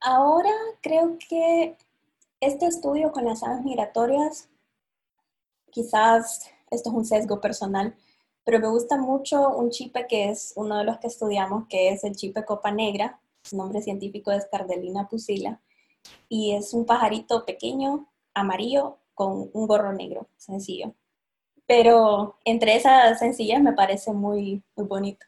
Ahora 0.00 0.52
creo 0.80 1.18
que 1.28 1.76
este 2.38 2.66
estudio 2.66 3.10
con 3.10 3.24
las 3.24 3.42
aves 3.42 3.64
migratorias, 3.64 4.48
quizás 5.70 6.48
esto 6.70 6.90
es 6.90 6.94
un 6.94 7.04
sesgo 7.04 7.40
personal, 7.40 7.96
pero 8.44 8.60
me 8.60 8.68
gusta 8.68 8.96
mucho 8.96 9.48
un 9.48 9.70
chipe 9.70 10.06
que 10.06 10.30
es 10.30 10.52
uno 10.56 10.78
de 10.78 10.84
los 10.84 10.98
que 10.98 11.06
estudiamos, 11.06 11.66
que 11.68 11.88
es 11.88 12.04
el 12.04 12.14
chipe 12.14 12.44
copa 12.44 12.70
negra, 12.70 13.18
su 13.42 13.56
nombre 13.56 13.82
científico 13.82 14.30
es 14.32 14.46
Cardelina 14.50 15.08
pusila, 15.08 15.60
y 16.28 16.54
es 16.54 16.74
un 16.74 16.84
pajarito 16.84 17.44
pequeño, 17.46 18.06
amarillo, 18.34 18.98
con 19.14 19.50
un 19.52 19.66
gorro 19.66 19.92
negro, 19.92 20.28
sencillo. 20.36 20.92
Pero 21.66 22.36
entre 22.44 22.76
esas 22.76 23.18
sencillas 23.18 23.62
me 23.62 23.72
parece 23.72 24.12
muy, 24.12 24.62
muy 24.76 24.86
bonito. 24.86 25.24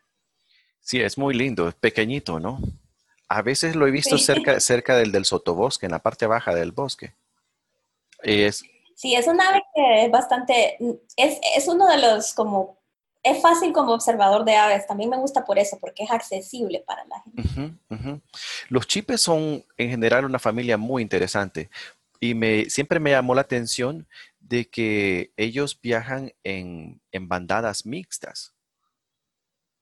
Sí, 0.80 1.00
es 1.00 1.16
muy 1.16 1.34
lindo, 1.34 1.68
es 1.68 1.74
pequeñito, 1.74 2.38
¿no? 2.38 2.58
A 3.28 3.42
veces 3.42 3.74
lo 3.74 3.86
he 3.86 3.90
visto 3.90 4.18
cerca, 4.18 4.60
cerca 4.60 4.96
del, 4.96 5.10
del 5.10 5.24
sotobosque, 5.24 5.86
en 5.86 5.92
la 5.92 5.98
parte 6.00 6.26
baja 6.26 6.54
del 6.54 6.72
bosque. 6.72 7.14
Es, 8.22 8.62
sí, 8.94 9.14
es 9.14 9.26
un 9.26 9.40
ave 9.40 9.62
que 9.74 10.04
es 10.04 10.10
bastante, 10.10 10.76
es, 11.16 11.40
es 11.56 11.68
uno 11.68 11.88
de 11.88 11.98
los 11.98 12.34
como 12.34 12.78
es 13.26 13.42
fácil 13.42 13.72
como 13.72 13.92
observador 13.92 14.44
de 14.44 14.54
aves. 14.54 14.86
También 14.86 15.10
me 15.10 15.16
gusta 15.16 15.44
por 15.44 15.58
eso, 15.58 15.78
porque 15.80 16.04
es 16.04 16.10
accesible 16.10 16.84
para 16.86 17.04
la 17.06 17.20
gente. 17.20 18.20
Los 18.68 18.86
chipes 18.86 19.20
son 19.20 19.64
en 19.76 19.90
general 19.90 20.24
una 20.24 20.38
familia 20.38 20.76
muy 20.76 21.02
interesante 21.02 21.68
y 22.20 22.34
me, 22.34 22.70
siempre 22.70 23.00
me 23.00 23.10
llamó 23.10 23.34
la 23.34 23.40
atención 23.40 24.06
de 24.38 24.68
que 24.68 25.32
ellos 25.36 25.78
viajan 25.80 26.32
en, 26.44 27.00
bandadas 27.20 27.84
mixtas. 27.84 28.54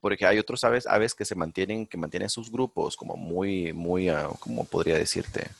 Porque 0.01 0.27
hay 0.27 0.39
otros 0.39 0.65
aves, 0.65 0.87
aves 0.87 1.15
que 1.15 1.25
se 1.27 1.35
mantienen, 1.35 1.87
que 1.87 1.99
mantienen 1.99 2.31
sus 2.31 2.51
grupos 2.51 2.97
como 2.97 3.17
muy, 3.17 3.73
muy, 3.75 4.11
uh, 4.11 4.35
como 4.39 4.65
podría 4.65 4.97
decirte, 4.97 5.51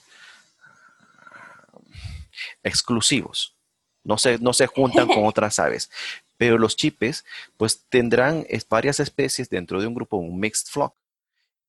exclusivos. 2.63 3.55
No 4.03 4.19
se, 4.19 4.39
no 4.39 4.53
se 4.53 4.67
juntan 4.67 5.07
con 5.07 5.25
otras 5.27 5.59
aves. 5.59 5.91
Pero 6.37 6.59
los 6.59 6.77
chipes, 6.77 7.25
pues 7.57 7.85
tendrán 7.89 8.47
varias 8.69 9.01
especies 9.01 9.49
dentro 9.49 9.81
de 9.81 9.87
un 9.87 9.95
grupo, 9.95 10.17
un 10.17 10.39
mixed 10.39 10.69
flock. 10.69 10.95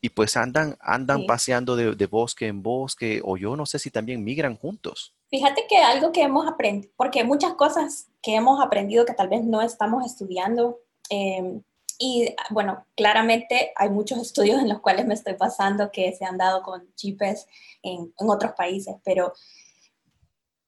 Y 0.01 0.09
pues 0.09 0.37
andan, 0.37 0.77
andan 0.81 1.25
paseando 1.25 1.75
de, 1.75 2.05
bosque 2.05 2.47
en 2.47 2.61
bosque, 2.61 3.21
o 3.23 3.37
yo 3.37 3.55
no 3.55 3.65
sé 3.65 3.79
si 3.79 3.89
también 3.89 4.23
migran 4.23 4.55
juntos. 4.55 5.13
Fíjate 5.29 5.65
que 5.67 5.77
algo 5.77 6.11
que 6.11 6.21
hemos 6.21 6.47
aprendido, 6.47 6.93
porque 6.95 7.23
muchas 7.23 7.53
cosas 7.55 8.07
que 8.21 8.35
hemos 8.35 8.63
aprendido 8.63 9.05
que 9.05 9.13
tal 9.13 9.29
vez 9.29 9.43
no 9.43 9.61
estamos 9.61 10.05
estudiando, 10.05 10.79
em, 11.09 11.63
y 11.97 12.35
bueno, 12.51 12.85
claramente 12.95 13.71
hay 13.75 13.89
muchos 13.89 14.19
estudios 14.19 14.61
en 14.61 14.69
los 14.69 14.81
cuales 14.81 15.07
me 15.07 15.13
estoy 15.13 15.33
pasando 15.35 15.91
que 15.91 16.13
se 16.13 16.25
han 16.25 16.37
dado 16.37 16.61
con 16.61 16.93
chipes 16.95 17.47
en, 17.81 18.13
en 18.19 18.29
otros 18.29 18.51
países, 18.51 18.95
pero 19.03 19.33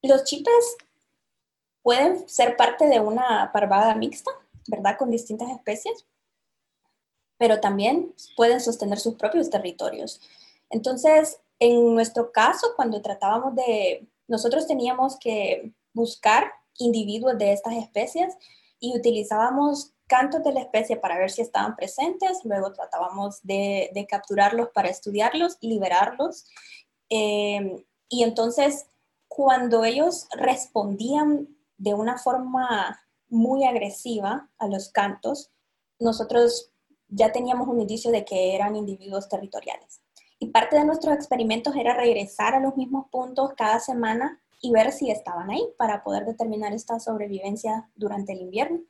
los 0.01 0.23
chipes 0.23 0.77
pueden 1.88 2.28
ser 2.28 2.58
parte 2.58 2.86
de 2.86 3.00
una 3.00 3.50
parvada 3.54 3.95
mixta, 3.95 4.30
¿verdad? 4.67 4.97
Con 4.97 5.10
distintas 5.10 5.50
especies, 5.52 6.06
pero 7.38 7.62
también 7.62 8.13
pueden 8.36 8.60
sostener 8.60 9.00
sus 9.00 9.15
propios 9.15 9.50
territorios. 9.50 10.19
Entonces, 10.69 11.39
en 11.60 11.95
nuestro 11.95 12.34
caso, 12.34 12.73
cuando 12.76 13.02
tratábamos 13.02 13.56
de, 13.56 14.06
nosotros 14.28 14.67
teníamos 14.67 15.17
que 15.17 15.71
buscar 15.93 16.52
individuos 16.78 17.38
de 17.38 17.54
estas 17.54 17.76
especies 17.76 18.36
y 18.82 18.93
utilizábamos 18.93 19.93
cantos 20.08 20.43
de 20.43 20.52
la 20.52 20.60
especie 20.60 20.97
para 20.97 21.17
ver 21.17 21.32
si 21.32 21.41
estaban 21.41 21.78
presentes, 21.78 22.41
luego 22.43 22.73
tratábamos 22.73 23.39
de, 23.43 24.06
capturarlos 24.10 24.71
para 24.73 24.89
estudiarlos, 24.89 25.58
liberarlos. 25.62 26.47
Eh, 27.10 27.86
y 28.10 28.23
entonces, 28.23 28.88
cuando 29.30 29.86
ellos 29.86 30.28
respondían 30.34 31.56
de 31.77 31.93
una 31.93 32.17
forma 32.17 32.99
muy 33.29 33.65
agresiva 33.65 34.49
a 34.57 34.67
los 34.67 34.89
cantos, 34.89 35.51
nosotros 35.99 36.71
ya 37.09 37.31
teníamos 37.31 37.67
un 37.67 37.81
indicio 37.81 38.11
de 38.11 38.25
que 38.25 38.55
eran 38.55 38.75
individuos 38.75 39.29
territoriales. 39.29 40.01
Y 40.39 40.47
parte 40.47 40.75
de 40.77 40.85
nuestros 40.85 41.15
experimentos 41.15 41.75
era 41.75 41.95
regresar 41.95 42.53
a 42.53 42.59
los 42.59 42.75
mismos 42.77 43.07
puntos 43.09 43.51
cada 43.55 43.79
semana 43.79 44.39
y 44.61 44.71
ver 44.71 44.91
si 44.91 45.09
estaban 45.09 45.49
ahí 45.49 45.63
para 45.77 46.03
poder 46.03 46.25
determinar 46.25 46.73
esta 46.73 46.99
sobrevivencia 46.99 47.89
durante 47.95 48.33
el 48.33 48.41
invierno. 48.41 48.81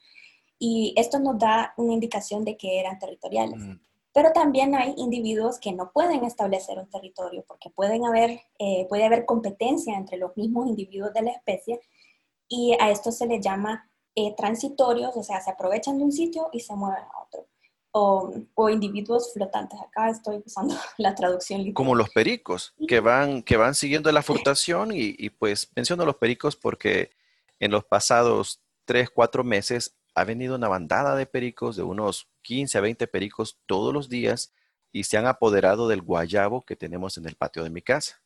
Y 0.60 0.94
esto 0.98 1.20
nos 1.20 1.38
da 1.38 1.74
una 1.78 1.94
indicación 1.94 2.44
de 2.44 2.58
que 2.58 2.80
eran 2.80 3.00
territoriales. 3.00 3.60
Mm. 3.60 3.80
Pero 4.14 4.32
también 4.32 4.74
hay 4.74 4.96
individuos 4.98 5.60
que 5.60 5.74
no 5.74 5.92
pueden 5.92 6.24
establecer 6.24 6.80
un 6.80 6.90
territorio 6.90 7.46
porque 7.48 7.70
pueden 7.70 8.06
haber, 8.06 8.42
eh, 8.58 8.88
puede 8.90 9.06
haber 9.06 9.26
competencia 9.26 9.96
entre 9.96 10.18
los 10.18 10.36
mismos 10.36 10.68
individuos 10.68 11.14
de 11.14 11.22
la 11.22 11.32
especie 11.32 11.80
y 12.48 12.76
a 12.80 12.92
esto 12.92 13.12
se 13.12 13.28
le 13.28 13.42
llama 13.42 13.90
eh, 14.16 14.34
transitorios, 14.36 15.16
o 15.16 15.24
sea, 15.24 15.42
se 15.42 15.52
aprovechan 15.52 15.98
de 15.98 16.04
un 16.04 16.12
sitio 16.12 16.50
y 16.52 16.60
se 16.60 16.74
mueven 16.76 17.04
a 17.04 17.24
otro. 17.24 17.48
O, 17.92 18.32
o, 18.54 18.70
individuos 18.70 19.34
flotantes. 19.34 19.80
Acá 19.80 20.10
estoy 20.10 20.44
usando 20.46 20.76
la 20.98 21.16
traducción 21.16 21.60
literal. 21.60 21.74
Como 21.74 21.96
los 21.96 22.10
pericos, 22.10 22.74
que 22.88 23.00
van, 23.00 23.42
que 23.42 23.58
van 23.58 23.76
siguiendo 23.76 24.12
la 24.12 24.22
flotación 24.22 24.92
y, 24.92 25.16
y, 25.18 25.30
pues 25.30 25.72
menciono 25.76 26.06
los 26.06 26.18
pericos 26.18 26.56
porque 26.56 27.12
en 27.60 27.72
los 27.72 27.86
pasados 27.86 28.62
tres, 28.86 29.10
cuatro 29.10 29.44
meses 29.44 29.96
ha 30.14 30.24
venido 30.24 30.56
una 30.56 30.68
bandada 30.68 31.16
de 31.16 31.26
pericos, 31.26 31.76
de 31.76 31.84
unos 31.84 32.28
15 32.42 32.78
a 32.78 32.82
20 32.82 33.08
pericos 33.08 33.60
todos 33.66 33.94
los 33.94 34.10
días 34.10 34.54
y 34.92 35.04
se 35.04 35.18
han 35.18 35.28
apoderado 35.28 35.88
del 35.88 36.02
guayabo 36.02 36.66
que 36.66 36.76
tenemos 36.76 37.18
en 37.18 37.28
el 37.28 37.36
patio 37.36 37.64
de 37.64 37.70
mi 37.70 37.82
casa. 37.82 38.22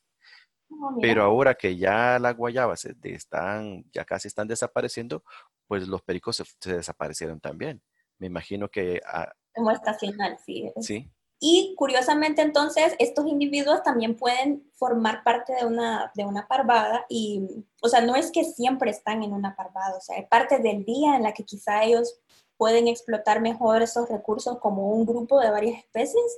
Oh, 0.72 0.92
mira. 0.92 1.08
Pero 1.08 1.24
ahora 1.24 1.56
que 1.56 1.78
ya 1.78 2.18
las 2.20 2.36
guayabas 2.36 2.86
están, 3.04 3.86
ya 3.92 4.06
casi 4.06 4.28
están 4.28 4.48
desapareciendo, 4.48 5.24
pues 5.68 5.88
los 5.88 6.02
pericos 6.02 6.38
se, 6.38 6.44
se 6.60 6.76
desaparecieron 6.76 7.40
también. 7.40 7.82
Me 8.18 8.28
imagino 8.28 8.70
que, 8.70 9.02
ah, 9.06 9.32
Como 9.56 9.72
estacional, 9.72 10.38
sí. 10.46 10.72
sí, 10.80 11.12
Y 11.40 11.74
curiosamente 11.78 12.42
entonces 12.42 12.96
estos 13.00 13.26
individuos 13.26 13.82
también 13.82 14.16
pueden 14.16 14.70
formar 14.74 15.24
parte 15.24 15.54
de 15.56 15.66
una, 15.66 16.12
de 16.14 16.26
una 16.26 16.48
parvada 16.48 17.06
y, 17.10 17.66
o 17.82 17.90
sea, 17.90 18.02
no 18.02 18.16
es 18.16 18.32
que 18.32 18.44
siempre 18.44 18.92
están 18.92 19.24
en 19.24 19.34
una 19.34 19.56
parvada, 19.56 19.98
o 19.98 20.02
sea, 20.02 20.18
hay 20.18 20.28
parte 20.28 20.60
del 20.60 20.86
día 20.86 21.16
en 21.16 21.24
la 21.24 21.34
que 21.34 21.44
quizá 21.44 21.84
ellos 21.84 22.20
pueden 22.58 22.88
explotar 22.88 23.42
mejor 23.42 23.82
esos 23.82 24.08
recursos 24.08 24.60
como 24.60 24.92
un 24.92 25.04
grupo 25.04 25.40
de 25.40 25.50
varias 25.50 25.80
especies 25.80 26.38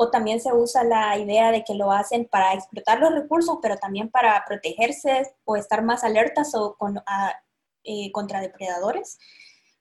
o 0.00 0.10
también 0.10 0.40
se 0.40 0.52
usa 0.52 0.84
la 0.84 1.18
idea 1.18 1.50
de 1.50 1.64
que 1.64 1.74
lo 1.74 1.90
hacen 1.90 2.26
para 2.30 2.54
explotar 2.54 3.00
los 3.00 3.12
recursos, 3.12 3.58
pero 3.60 3.76
también 3.76 4.10
para 4.10 4.44
protegerse 4.46 5.34
o 5.44 5.56
estar 5.56 5.82
más 5.82 6.04
alertas 6.04 6.54
o 6.54 6.76
con, 6.76 6.98
a- 6.98 7.34
eh, 7.84 8.12
contra 8.12 8.40
depredadores. 8.40 9.18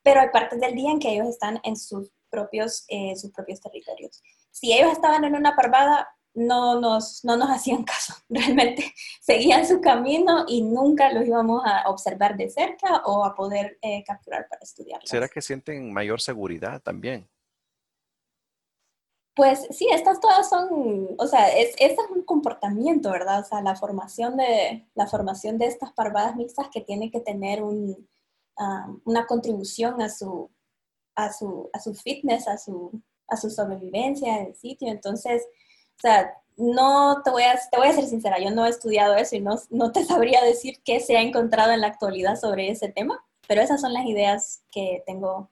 Pero 0.02 0.22
hay 0.22 0.30
partes 0.30 0.60
del 0.60 0.74
día 0.76 0.92
en 0.92 1.00
que 1.00 1.10
ellos 1.14 1.28
están 1.28 1.60
en 1.64 1.76
sus 1.76 2.12
propios, 2.30 2.86
eh, 2.88 3.16
sus 3.16 3.32
propios 3.32 3.62
territorios 3.62 4.22
si 4.60 4.74
ellos 4.74 4.92
estaban 4.92 5.24
en 5.24 5.36
una 5.36 5.56
parvada, 5.56 6.08
no 6.34 6.80
nos, 6.82 7.24
no 7.24 7.38
nos 7.38 7.50
hacían 7.56 7.84
caso. 7.84 8.16
Realmente 8.28 8.92
seguían 9.22 9.68
su 9.68 9.82
camino 9.82 10.46
y 10.48 10.64
nunca 10.64 11.12
los 11.14 11.26
íbamos 11.28 11.62
a 11.64 11.88
observar 11.90 12.36
de 12.38 12.50
cerca 12.50 13.04
o 13.06 13.24
a 13.24 13.36
poder 13.36 13.78
eh, 13.82 14.04
capturar 14.04 14.48
para 14.50 14.62
estudiarlos. 14.64 15.10
¿será 15.10 15.28
que 15.28 15.42
sienten 15.42 15.94
mayor 15.94 16.22
seguridad 16.22 16.82
también? 16.82 17.30
Pues 19.38 19.68
sí, 19.70 19.88
estas 19.94 20.20
todas 20.20 20.50
son, 20.50 21.10
o 21.16 21.28
sea, 21.28 21.56
es, 21.56 21.70
este 21.78 22.02
es 22.02 22.10
un 22.10 22.24
comportamiento, 22.24 23.12
¿verdad? 23.12 23.42
O 23.42 23.44
sea, 23.44 23.62
la 23.62 23.76
formación 23.76 24.36
de, 24.36 24.88
la 24.96 25.06
formación 25.06 25.60
de 25.60 25.68
estas 25.68 25.94
parvadas 25.94 26.36
mixtas 26.36 26.70
que 26.74 26.82
tiene 26.82 27.12
que 27.12 27.20
tener 27.20 27.62
un, 27.62 28.10
ah, 28.58 28.88
una 29.06 29.28
contribución 29.28 30.02
a 30.02 30.10
su, 30.10 30.50
a, 31.16 31.32
su, 31.32 31.70
a 31.72 31.80
su 31.80 31.94
fitness, 31.94 32.48
a 32.48 32.58
su, 32.58 33.00
a 33.28 33.38
su 33.38 33.52
sobrevivencia 33.52 34.40
en 34.40 34.48
el 34.48 34.56
sitio. 34.56 34.90
Entonces, 34.90 35.44
o 35.98 36.00
sea, 36.02 36.34
no 36.56 37.22
te 37.24 37.30
voy 37.30 37.44
a, 37.44 37.60
te 37.70 37.78
voy 37.78 37.90
a 37.90 37.94
ser 37.94 38.08
sincera, 38.08 38.40
yo 38.40 38.50
no 38.50 38.66
he 38.66 38.70
estudiado 38.70 39.16
eso 39.16 39.36
y 39.36 39.42
no, 39.42 39.56
no 39.70 39.92
te 39.92 40.04
sabría 40.06 40.44
decir 40.44 40.82
qué 40.84 41.00
se 41.00 41.16
ha 41.16 41.22
encontrado 41.22 41.74
en 41.74 41.82
la 41.82 41.88
actualidad 41.88 42.38
sobre 42.38 42.72
ese 42.72 42.90
tema, 42.90 43.24
pero 43.48 43.62
esas 43.62 43.82
son 43.82 43.94
las 43.94 44.08
ideas 44.08 44.64
que 44.72 45.04
tengo, 45.06 45.52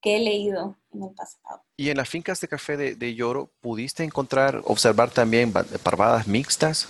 que 0.00 0.16
he 0.16 0.20
leído 0.20 0.79
en 0.92 1.02
el 1.02 1.10
pasado. 1.14 1.62
Y 1.76 1.90
en 1.90 1.96
las 1.96 2.08
fincas 2.08 2.40
de 2.40 2.48
café 2.48 2.76
de, 2.76 2.94
de 2.94 3.14
Lloro, 3.14 3.50
¿pudiste 3.60 4.04
encontrar, 4.04 4.62
observar 4.64 5.10
también 5.10 5.52
parvadas 5.82 6.26
mixtas? 6.26 6.88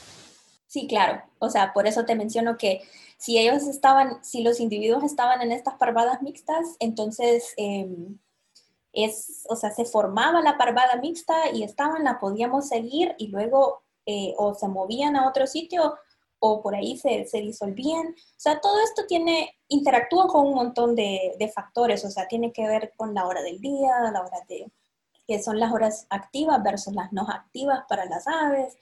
Sí, 0.67 0.87
claro. 0.87 1.23
O 1.39 1.51
sea, 1.51 1.73
por 1.73 1.87
eso 1.87 2.05
te 2.05 2.15
menciono 2.15 2.57
que 2.57 2.83
si 3.19 3.39
ellos 3.39 3.65
estaban, 3.65 4.25
si 4.25 4.43
los 4.43 4.61
individuos 4.61 5.05
estaban 5.05 5.43
en 5.43 5.53
estas 5.53 5.75
parvadas 5.75 6.23
mixtas, 6.23 6.77
entonces 6.79 7.55
eh, 7.57 7.89
es, 8.93 9.45
o 9.49 9.57
sea, 9.57 9.71
se 9.73 9.85
formaba 9.85 10.41
la 10.41 10.57
parvada 10.57 10.97
mixta 10.97 11.51
y 11.53 11.63
estaban, 11.63 12.05
la 12.05 12.19
podíamos 12.19 12.69
seguir 12.69 13.15
y 13.19 13.29
luego 13.29 13.83
eh, 14.07 14.35
o 14.39 14.55
se 14.55 14.69
movían 14.69 15.17
a 15.17 15.29
otro 15.29 15.47
sitio 15.47 15.97
o 16.41 16.63
por 16.63 16.75
ahí 16.75 16.97
se, 16.97 17.27
se 17.27 17.39
disolvían. 17.39 18.09
O 18.09 18.41
sea, 18.41 18.61
todo 18.61 18.83
esto 18.83 19.07
tiene, 19.07 19.59
interactúa 19.69 20.27
con 20.27 20.47
un 20.47 20.55
montón 20.55 20.97
de, 20.97 21.37
de 21.39 21.49
factores, 21.49 22.05
o 22.05 22.11
sea, 22.11 22.27
tiene 22.27 22.53
que 22.53 22.67
ver 22.67 22.93
con 22.97 23.15
la 23.15 23.27
hora 23.27 23.43
del 23.43 23.61
día, 23.61 24.11
la 24.13 24.23
hora 24.23 24.39
de, 24.49 24.67
que 25.27 25.43
son 25.43 25.61
las 25.61 25.73
horas 25.73 26.07
activas 26.11 26.61
versus 26.63 26.95
las 26.95 27.13
no 27.13 27.23
activas 27.29 27.85
para 27.89 28.07
las 28.07 28.27
aves, 28.27 28.77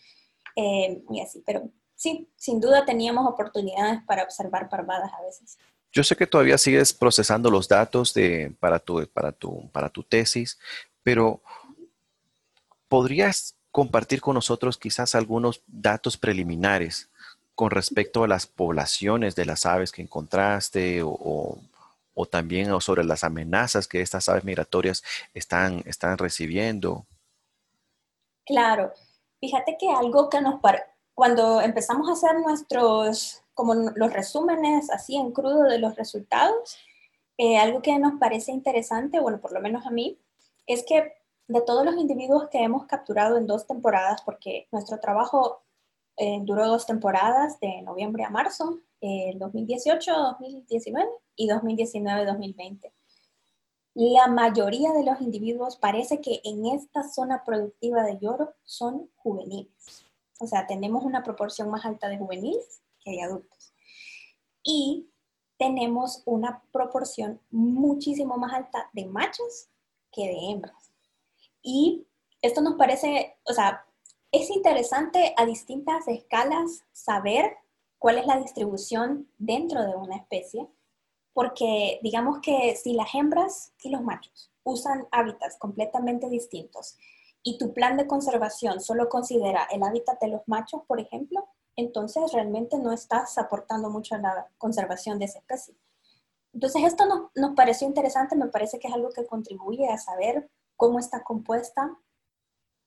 eh, 0.56 1.02
y 1.10 1.20
así, 1.20 1.42
pero 1.44 1.68
sí, 1.94 2.30
sin 2.36 2.60
duda 2.60 2.86
teníamos 2.86 3.26
oportunidades 3.26 4.02
para 4.06 4.22
observar 4.22 4.68
parvadas 4.68 5.12
a 5.12 5.22
veces. 5.22 5.58
Yo 5.92 6.04
sé 6.04 6.16
que 6.16 6.26
todavía 6.26 6.58
sigues 6.58 6.92
procesando 6.92 7.50
los 7.50 7.68
datos 7.68 8.14
de, 8.14 8.54
para, 8.60 8.78
tu, 8.78 9.06
para, 9.08 9.32
tu, 9.32 9.68
para 9.70 9.88
tu 9.88 10.02
tesis, 10.02 10.58
pero 11.02 11.42
¿podrías 12.88 13.56
compartir 13.70 14.20
con 14.20 14.34
nosotros 14.34 14.78
quizás 14.78 15.14
algunos 15.14 15.62
datos 15.66 16.16
preliminares 16.16 17.10
con 17.58 17.70
respecto 17.72 18.22
a 18.22 18.28
las 18.28 18.46
poblaciones 18.46 19.34
de 19.34 19.44
las 19.44 19.66
aves 19.66 19.90
que 19.90 20.02
encontraste 20.02 21.02
o, 21.02 21.10
o- 21.10 21.58
o 22.14 22.26
también 22.26 22.80
sobre 22.80 23.04
las 23.04 23.24
amenazas 23.24 23.88
que 23.88 24.00
estas 24.00 24.28
aves 24.28 24.44
migratorias 24.44 25.02
están, 25.34 25.82
están 25.86 26.18
recibiendo? 26.18 27.04
Claro, 28.46 28.92
fíjate 29.40 29.76
que 29.78 29.90
algo 29.90 30.28
que 30.28 30.40
nos 30.40 30.60
par 30.60 30.94
cuando 31.14 31.60
empezamos 31.60 32.08
a 32.08 32.12
hacer 32.12 32.38
nuestros, 32.40 33.42
como 33.54 33.74
los 33.74 34.12
resúmenes 34.12 34.88
así 34.90 35.16
en 35.16 35.32
crudo 35.32 35.64
de 35.64 35.78
los 35.78 35.96
resultados, 35.96 36.78
eh, 37.38 37.58
algo 37.58 37.82
que 37.82 37.98
nos 37.98 38.14
parece 38.20 38.52
interesante, 38.52 39.20
bueno, 39.20 39.40
por 39.40 39.52
lo 39.52 39.60
menos 39.60 39.84
a 39.86 39.90
mí, 39.90 40.18
es 40.66 40.84
que 40.84 41.12
de 41.48 41.60
todos 41.62 41.84
los 41.84 41.96
individuos 41.96 42.48
que 42.50 42.62
hemos 42.62 42.86
capturado 42.86 43.36
en 43.36 43.46
dos 43.46 43.66
temporadas, 43.66 44.22
porque 44.22 44.68
nuestro 44.70 45.00
trabajo 45.00 45.62
eh, 46.18 46.40
duró 46.42 46.66
dos 46.66 46.84
temporadas 46.84 47.60
de 47.60 47.80
noviembre 47.82 48.24
a 48.24 48.30
marzo, 48.30 48.80
eh, 49.00 49.34
2018-2019 49.38 51.08
y 51.36 51.48
2019-2020. 51.48 52.92
La 53.94 54.26
mayoría 54.26 54.92
de 54.92 55.04
los 55.04 55.20
individuos 55.20 55.76
parece 55.76 56.20
que 56.20 56.40
en 56.44 56.66
esta 56.66 57.08
zona 57.08 57.44
productiva 57.44 58.02
de 58.02 58.18
Lloro 58.18 58.54
son 58.64 59.10
juveniles. 59.16 60.04
O 60.40 60.46
sea, 60.46 60.66
tenemos 60.66 61.04
una 61.04 61.22
proporción 61.22 61.70
más 61.70 61.84
alta 61.84 62.08
de 62.08 62.18
juveniles 62.18 62.80
que 63.04 63.12
de 63.12 63.22
adultos. 63.22 63.72
Y 64.62 65.08
tenemos 65.56 66.22
una 66.26 66.62
proporción 66.72 67.40
muchísimo 67.50 68.36
más 68.36 68.52
alta 68.52 68.90
de 68.92 69.06
machos 69.06 69.68
que 70.12 70.26
de 70.26 70.50
hembras. 70.50 70.92
Y 71.62 72.06
esto 72.42 72.60
nos 72.60 72.74
parece, 72.74 73.36
o 73.44 73.52
sea, 73.52 73.84
es 74.32 74.50
interesante 74.50 75.34
a 75.36 75.46
distintas 75.46 76.06
escalas 76.06 76.84
saber 76.92 77.56
cuál 77.98 78.18
es 78.18 78.26
la 78.26 78.38
distribución 78.38 79.30
dentro 79.38 79.82
de 79.82 79.96
una 79.96 80.16
especie, 80.16 80.68
porque 81.32 81.98
digamos 82.02 82.40
que 82.40 82.76
si 82.76 82.92
las 82.92 83.14
hembras 83.14 83.72
y 83.82 83.90
los 83.90 84.02
machos 84.02 84.50
usan 84.64 85.06
hábitats 85.12 85.56
completamente 85.58 86.28
distintos 86.28 86.96
y 87.42 87.58
tu 87.58 87.72
plan 87.72 87.96
de 87.96 88.06
conservación 88.06 88.80
solo 88.80 89.08
considera 89.08 89.66
el 89.70 89.82
hábitat 89.82 90.20
de 90.20 90.28
los 90.28 90.42
machos, 90.46 90.82
por 90.86 91.00
ejemplo, 91.00 91.48
entonces 91.76 92.32
realmente 92.32 92.76
no 92.78 92.92
estás 92.92 93.38
aportando 93.38 93.88
mucho 93.88 94.16
a 94.16 94.18
la 94.18 94.48
conservación 94.58 95.18
de 95.18 95.26
esa 95.26 95.38
especie. 95.38 95.74
Entonces 96.52 96.82
esto 96.84 97.04
nos, 97.34 97.54
pareció 97.54 97.86
interesante, 97.86 98.34
me 98.34 98.48
parece 98.48 98.78
que 98.78 98.88
es 98.88 98.94
algo 98.94 99.10
que 99.10 99.26
contribuye 99.26 99.88
a 99.88 99.96
saber 99.96 100.50
cómo 100.76 100.98
está 100.98 101.22
compuesta 101.22 101.96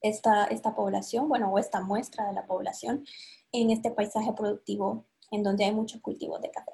esta, 0.02 0.46
esta 0.46 0.76
población, 0.76 1.30
bueno, 1.30 1.52
o 1.52 1.60
esta 1.60 1.82
muestra 1.82 2.28
de 2.28 2.34
la 2.34 2.46
población 2.46 3.06
en 3.52 3.72
este 3.72 3.92
paisaje 3.92 4.34
productivo 4.34 5.06
en 5.32 5.44
donde 5.44 5.66
hay 5.66 5.72
muchos 5.72 6.02
cultivos 6.02 6.42
de 6.42 6.52
café. 6.52 6.72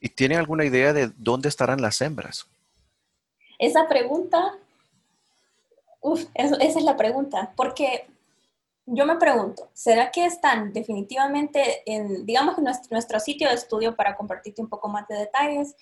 ¿Y 0.00 0.08
tienen 0.10 0.38
alguna 0.38 0.64
idea 0.64 0.92
de 0.92 1.10
dónde 1.16 1.48
estarán 1.48 1.82
las 1.82 2.00
hembras? 2.00 2.46
Esa 3.58 3.88
pregunta, 3.88 4.56
uf, 6.00 6.26
esa 6.34 6.56
es 6.56 6.84
la 6.84 6.96
pregunta, 6.96 7.52
porque 7.56 8.06
yo 8.86 9.04
me 9.04 9.16
pregunto, 9.16 9.68
¿será 9.74 10.10
que 10.10 10.24
están 10.24 10.72
definitivamente 10.72 11.82
en, 11.84 12.24
digamos 12.24 12.58
nuestro, 12.58 12.88
nuestro 12.92 13.18
sitio 13.18 13.48
de 13.48 13.54
estudio 13.54 13.96
para 13.96 14.16
compartirte 14.16 14.62
un 14.62 14.68
poco 14.68 14.88
más 14.88 15.08
de 15.08 15.16
detalles, 15.16 15.74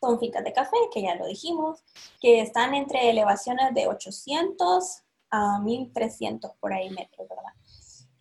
son 0.00 0.18
fincas 0.18 0.42
de 0.42 0.52
café, 0.52 0.76
que 0.92 1.02
ya 1.02 1.14
lo 1.14 1.26
dijimos, 1.26 1.84
que 2.20 2.40
están 2.40 2.74
entre 2.74 3.10
elevaciones 3.10 3.72
de 3.74 3.86
800 3.86 5.02
a 5.30 5.58
1300 5.60 6.52
por 6.60 6.72
ahí 6.72 6.90
metros, 6.90 7.28
¿verdad? 7.28 7.52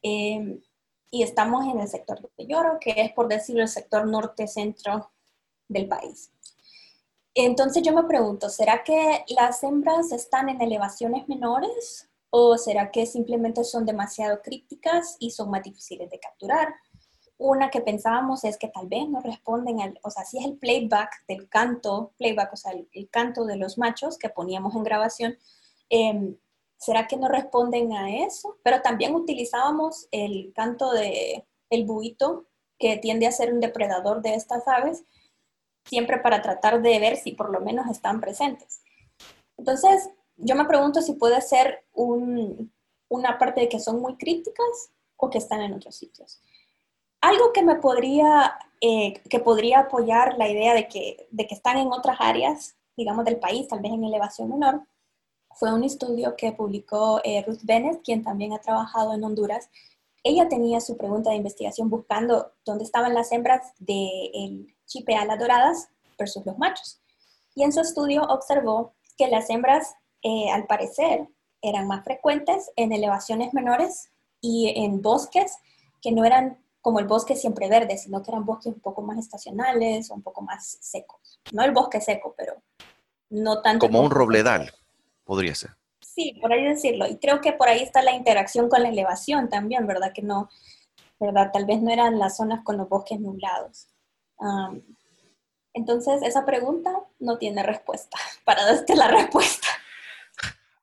Eh, 0.01 0.61
y 1.11 1.23
estamos 1.23 1.65
en 1.65 1.79
el 1.79 1.87
sector 1.87 2.21
de 2.37 2.45
Lloro, 2.45 2.77
que 2.79 2.93
es 2.95 3.11
por 3.13 3.27
decirlo 3.27 3.63
el 3.63 3.67
sector 3.67 4.07
norte-centro 4.07 5.11
del 5.67 5.87
país. 5.87 6.31
Entonces 7.33 7.83
yo 7.83 7.93
me 7.93 8.03
pregunto, 8.03 8.49
¿será 8.49 8.83
que 8.83 9.23
las 9.29 9.63
hembras 9.63 10.11
están 10.11 10.49
en 10.49 10.61
elevaciones 10.61 11.27
menores 11.27 12.09
o 12.29 12.57
será 12.57 12.91
que 12.91 13.05
simplemente 13.05 13.63
son 13.63 13.85
demasiado 13.85 14.41
crípticas 14.41 15.15
y 15.19 15.31
son 15.31 15.49
más 15.49 15.63
difíciles 15.63 16.09
de 16.09 16.19
capturar? 16.19 16.75
Una 17.37 17.69
que 17.69 17.81
pensábamos 17.81 18.43
es 18.43 18.57
que 18.57 18.67
tal 18.67 18.87
vez 18.87 19.07
no 19.07 19.21
responden 19.21 19.79
al, 19.79 19.97
o 20.03 20.11
sea, 20.11 20.25
si 20.25 20.37
es 20.37 20.45
el 20.45 20.57
playback 20.57 21.25
del 21.27 21.47
canto, 21.47 22.11
playback, 22.17 22.51
o 22.53 22.57
sea, 22.57 22.73
el, 22.73 22.89
el 22.91 23.09
canto 23.09 23.45
de 23.45 23.55
los 23.55 23.77
machos 23.77 24.17
que 24.17 24.29
poníamos 24.29 24.75
en 24.75 24.83
grabación, 24.83 25.37
eh, 25.89 26.35
¿será 26.79 27.07
que 27.07 27.17
no 27.17 27.27
responden 27.27 27.93
a 27.93 28.25
eso? 28.25 28.57
Pero 28.63 28.81
también 28.81 29.13
utilizábamos 29.13 30.07
el 30.11 30.51
canto 30.55 30.91
de 30.91 31.45
el 31.69 31.85
buito, 31.85 32.45
que 32.79 32.97
tiende 32.97 33.27
a 33.27 33.31
ser 33.31 33.53
un 33.53 33.59
depredador 33.59 34.21
de 34.21 34.33
estas 34.33 34.67
aves, 34.67 35.03
siempre 35.85 36.17
para 36.17 36.41
tratar 36.41 36.81
de 36.81 36.99
ver 36.99 37.17
si 37.17 37.33
por 37.33 37.51
lo 37.51 37.59
menos 37.59 37.87
están 37.91 38.21
presentes. 38.21 38.81
Entonces, 39.57 40.09
yo 40.37 40.55
me 40.55 40.65
pregunto 40.65 41.01
si 41.01 41.13
puede 41.13 41.41
ser 41.41 41.83
un, 41.93 42.71
una 43.09 43.37
parte 43.37 43.61
de 43.61 43.69
que 43.69 43.79
son 43.79 44.01
muy 44.01 44.15
críticas 44.15 44.91
o 45.17 45.29
que 45.29 45.37
están 45.37 45.61
en 45.61 45.73
otros 45.73 45.95
sitios. 45.95 46.41
algo 47.21 47.51
que 47.51 47.63
me 47.63 47.75
podría, 47.75 48.57
eh, 48.79 49.21
que 49.29 49.39
podría 49.39 49.79
apoyar 49.79 50.37
la 50.37 50.47
idea 50.47 50.73
de 50.73 50.87
que, 50.87 51.27
de 51.31 51.45
que 51.45 51.55
están 51.55 51.77
en 51.77 51.91
otras 51.91 52.15
áreas, 52.21 52.77
digamos, 52.95 53.25
del 53.25 53.37
país, 53.37 53.67
tal 53.67 53.81
vez 53.81 53.91
en 53.91 54.05
elevación 54.05 54.49
menor, 54.49 54.83
fue 55.59 55.73
un 55.73 55.83
estudio 55.83 56.35
que 56.37 56.53
publicó 56.53 57.19
eh, 57.25 57.43
Ruth 57.45 57.59
Bennett, 57.63 58.01
quien 58.01 58.23
también 58.23 58.53
ha 58.53 58.59
trabajado 58.59 59.13
en 59.13 59.23
Honduras. 59.25 59.69
Ella 60.23 60.47
tenía 60.47 60.79
su 60.79 60.95
pregunta 60.95 61.31
de 61.31 61.35
investigación 61.35 61.89
buscando 61.89 62.53
dónde 62.63 62.85
estaban 62.85 63.13
las 63.13 63.31
hembras 63.33 63.73
del 63.77 64.73
chipe 64.85 65.15
alas 65.15 65.37
doradas 65.37 65.89
versus 66.17 66.45
los 66.45 66.57
machos. 66.57 67.01
Y 67.55 67.63
en 67.63 67.73
su 67.73 67.81
estudio 67.81 68.23
observó 68.23 68.93
que 69.17 69.27
las 69.27 69.49
hembras, 69.49 69.95
eh, 70.23 70.49
al 70.49 70.65
parecer, 70.65 71.27
eran 71.61 71.87
más 71.87 72.05
frecuentes 72.05 72.71
en 72.77 72.93
elevaciones 72.93 73.53
menores 73.53 74.11
y 74.39 74.73
en 74.77 75.01
bosques 75.01 75.57
que 76.01 76.13
no 76.13 76.23
eran 76.23 76.57
como 76.79 76.99
el 76.99 77.07
bosque 77.07 77.35
siempre 77.35 77.67
verde, 77.67 77.97
sino 77.97 78.23
que 78.23 78.31
eran 78.31 78.45
bosques 78.45 78.73
un 78.73 78.79
poco 78.79 79.01
más 79.01 79.17
estacionales 79.17 80.09
o 80.09 80.13
un 80.13 80.21
poco 80.21 80.41
más 80.41 80.77
secos. 80.79 81.41
No 81.51 81.63
el 81.63 81.71
bosque 81.73 81.99
seco, 81.99 82.33
pero 82.37 82.53
no 83.29 83.61
tanto. 83.61 83.87
Como 83.87 83.99
un 83.99 84.11
robledal, 84.11 84.71
podría 85.29 85.53
ser. 85.53 85.69
Sí, 86.01 86.35
por 86.41 86.51
ahí 86.51 86.63
decirlo. 86.63 87.05
Y 87.05 87.17
creo 87.17 87.39
que 87.39 87.53
por 87.53 87.69
ahí 87.69 87.83
está 87.83 88.01
la 88.01 88.13
interacción 88.13 88.67
con 88.67 88.81
la 88.81 88.89
elevación 88.89 89.47
también, 89.47 89.85
¿verdad? 89.85 90.11
Que 90.11 90.23
no, 90.23 90.49
¿verdad? 91.19 91.51
Tal 91.53 91.65
vez 91.67 91.79
no 91.83 91.91
eran 91.91 92.17
las 92.17 92.37
zonas 92.37 92.63
con 92.63 92.77
los 92.77 92.89
bosques 92.89 93.19
nublados. 93.19 93.89
entonces, 95.71 96.23
esa 96.23 96.47
pregunta 96.47 96.91
no 97.19 97.37
tiene 97.37 97.61
respuesta. 97.61 98.17
Para 98.43 98.65
darte 98.65 98.95
la 98.95 99.07
respuesta. 99.07 99.67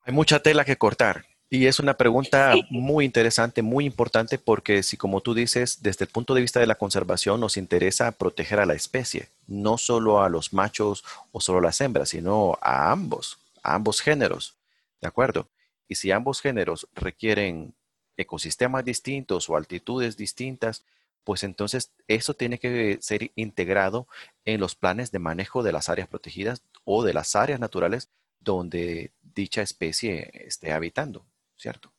Hay 0.05 0.13
mucha 0.13 0.39
tela 0.39 0.63
que 0.63 0.77
cortar. 0.77 1.25
Y 1.49 1.65
es 1.65 1.79
una 1.79 1.95
pregunta 1.95 2.53
muy 2.69 3.03
interesante, 3.03 3.61
muy 3.61 3.85
importante, 3.85 4.37
porque 4.37 4.81
si 4.81 4.95
como 4.95 5.19
tú 5.19 5.33
dices, 5.33 5.79
desde 5.81 6.05
el 6.05 6.11
punto 6.11 6.35
de 6.35 6.41
vista 6.41 6.61
de 6.61 6.67
la 6.67 6.75
conservación 6.75 7.41
nos 7.41 7.57
interesa 7.57 8.13
proteger 8.13 8.61
a 8.61 8.65
la 8.65 8.75
especie, 8.75 9.27
no 9.45 9.77
solo 9.77 10.21
a 10.21 10.29
los 10.29 10.53
machos 10.53 11.03
o 11.33 11.41
solo 11.41 11.59
a 11.59 11.63
las 11.63 11.81
hembras, 11.81 12.09
sino 12.09 12.57
a 12.61 12.91
ambos, 12.91 13.39
a 13.67 13.75
ambos 13.75 14.01
géneros, 14.01 14.57
¿de 15.01 15.07
acuerdo? 15.07 15.49
Y 15.87 15.95
si 15.95 16.11
ambos 16.11 16.41
géneros 16.41 16.87
requieren 16.93 17.75
ecosistemas 18.17 18.83
distintos 18.83 19.49
o 19.49 19.55
altitudes 19.55 20.17
distintas, 20.17 20.85
pues 21.23 21.43
entonces 21.43 21.91
eso 22.07 22.33
tiene 22.33 22.57
que 22.57 22.97
ser 23.01 23.31
integrado 23.35 24.07
en 24.45 24.59
los 24.59 24.75
planes 24.75 25.11
de 25.11 25.19
manejo 25.19 25.63
de 25.63 25.71
las 25.71 25.89
áreas 25.89 26.07
protegidas 26.07 26.63
o 26.83 27.03
de 27.03 27.13
las 27.13 27.35
áreas 27.35 27.59
naturales 27.59 28.09
donde 28.39 29.11
dicha 29.21 29.61
especie 29.61 30.31
esté 30.33 30.71
habitando. 30.71 31.25
¿cierto? 31.57 31.91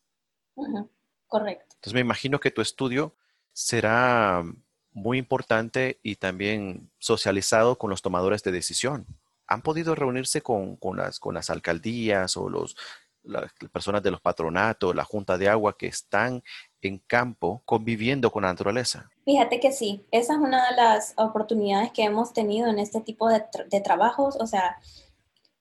Correcto. 1.27 1.75
Entonces 1.75 1.95
me 1.95 2.01
imagino 2.01 2.41
que 2.41 2.51
tu 2.51 2.63
estudio 2.63 3.15
será 3.53 4.43
muy 4.93 5.19
importante 5.19 5.99
y 6.03 6.17
también 6.17 6.91
socializado 6.99 7.77
con 7.77 7.91
los 7.91 8.03
tomadores 8.03 8.43
de 8.43 8.53
decisión. 8.53 9.07
¿Han 9.49 9.63
podido 9.63 9.95
reunirse 9.95 10.43
con, 10.43 10.79
las, 10.95 11.19
con 11.19 11.35
las 11.35 11.51
alcaldías 11.51 12.37
o 12.37 12.49
los, 12.49 12.77
las 13.23 13.53
personas 13.73 14.03
de 14.03 14.11
los 14.11 14.21
patronatos, 14.21 14.95
la 14.95 15.05
junta 15.05 15.37
de 15.37 15.49
agua 15.49 15.77
que 15.77 15.87
están 15.87 16.43
en 16.81 16.99
campo 16.99 17.63
conviviendo 17.65 18.31
con 18.31 18.43
la 18.43 18.51
naturaleza? 18.51 19.11
Fíjate 19.25 19.59
que 19.59 19.73
sí, 19.73 20.07
esa 20.11 20.35
es 20.35 20.39
una 20.39 20.71
de 20.71 20.77
las 20.77 21.15
oportunidades 21.17 21.93
que 21.93 22.05
hemos 22.05 22.33
tenido 22.33 22.69
en 22.69 22.79
este 22.79 23.01
tipo 23.01 23.29
de, 23.29 23.45
de 23.69 23.81
trabajos, 23.81 24.37
o 24.41 24.47
sea, 24.47 24.79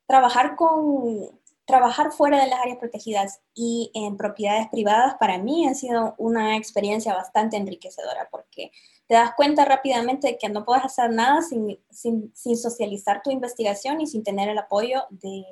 trabajar 0.06 0.56
con, 0.56 1.30
trabajar 1.68 2.14
fuera 2.14 2.42
de 2.42 2.48
las 2.48 2.62
áreas 2.62 2.78
protegidas 2.78 3.42
y 3.54 3.92
en 3.94 4.16
propiedades 4.16 4.70
privadas 4.70 5.16
para 5.20 5.38
mí 5.38 5.68
ha 5.68 5.74
sido 5.74 6.16
una 6.18 6.56
experiencia 6.56 7.14
bastante 7.14 7.58
enriquecedora 7.58 8.30
porque 8.32 8.72
te 9.08 9.16
das 9.16 9.34
cuenta 9.36 9.66
rápidamente 9.66 10.28
de 10.28 10.38
que 10.38 10.50
no 10.50 10.66
puedes 10.66 10.84
hacer 10.84 11.12
nada 11.12 11.42
sin, 11.42 11.80
sin, 11.90 12.58
socializar 12.58 13.22
tu 13.24 13.32
investigación 13.32 14.02
y 14.02 14.08
sin 14.08 14.24
tener 14.24 14.50
el 14.50 14.58
apoyo 14.58 15.04
de, 15.10 15.44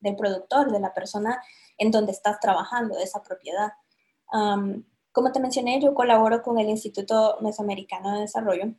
del 0.00 0.16
productor, 0.16 0.70
de 0.70 0.80
la 0.80 0.92
persona 0.92 1.42
en 1.78 1.90
donde 1.90 2.12
estás 2.12 2.38
trabajando, 2.38 2.96
de 2.96 3.04
esa 3.04 3.22
propiedad. 3.22 3.72
como 5.12 5.32
te 5.32 5.40
mencioné, 5.40 5.80
yo 5.80 5.94
colaboro 5.94 6.42
con 6.42 6.58
el 6.58 6.68
Instituto 6.68 7.38
Mesoamericano 7.40 8.14
de 8.14 8.20
Desarrollo. 8.20 8.74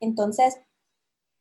Entonces, 0.00 0.58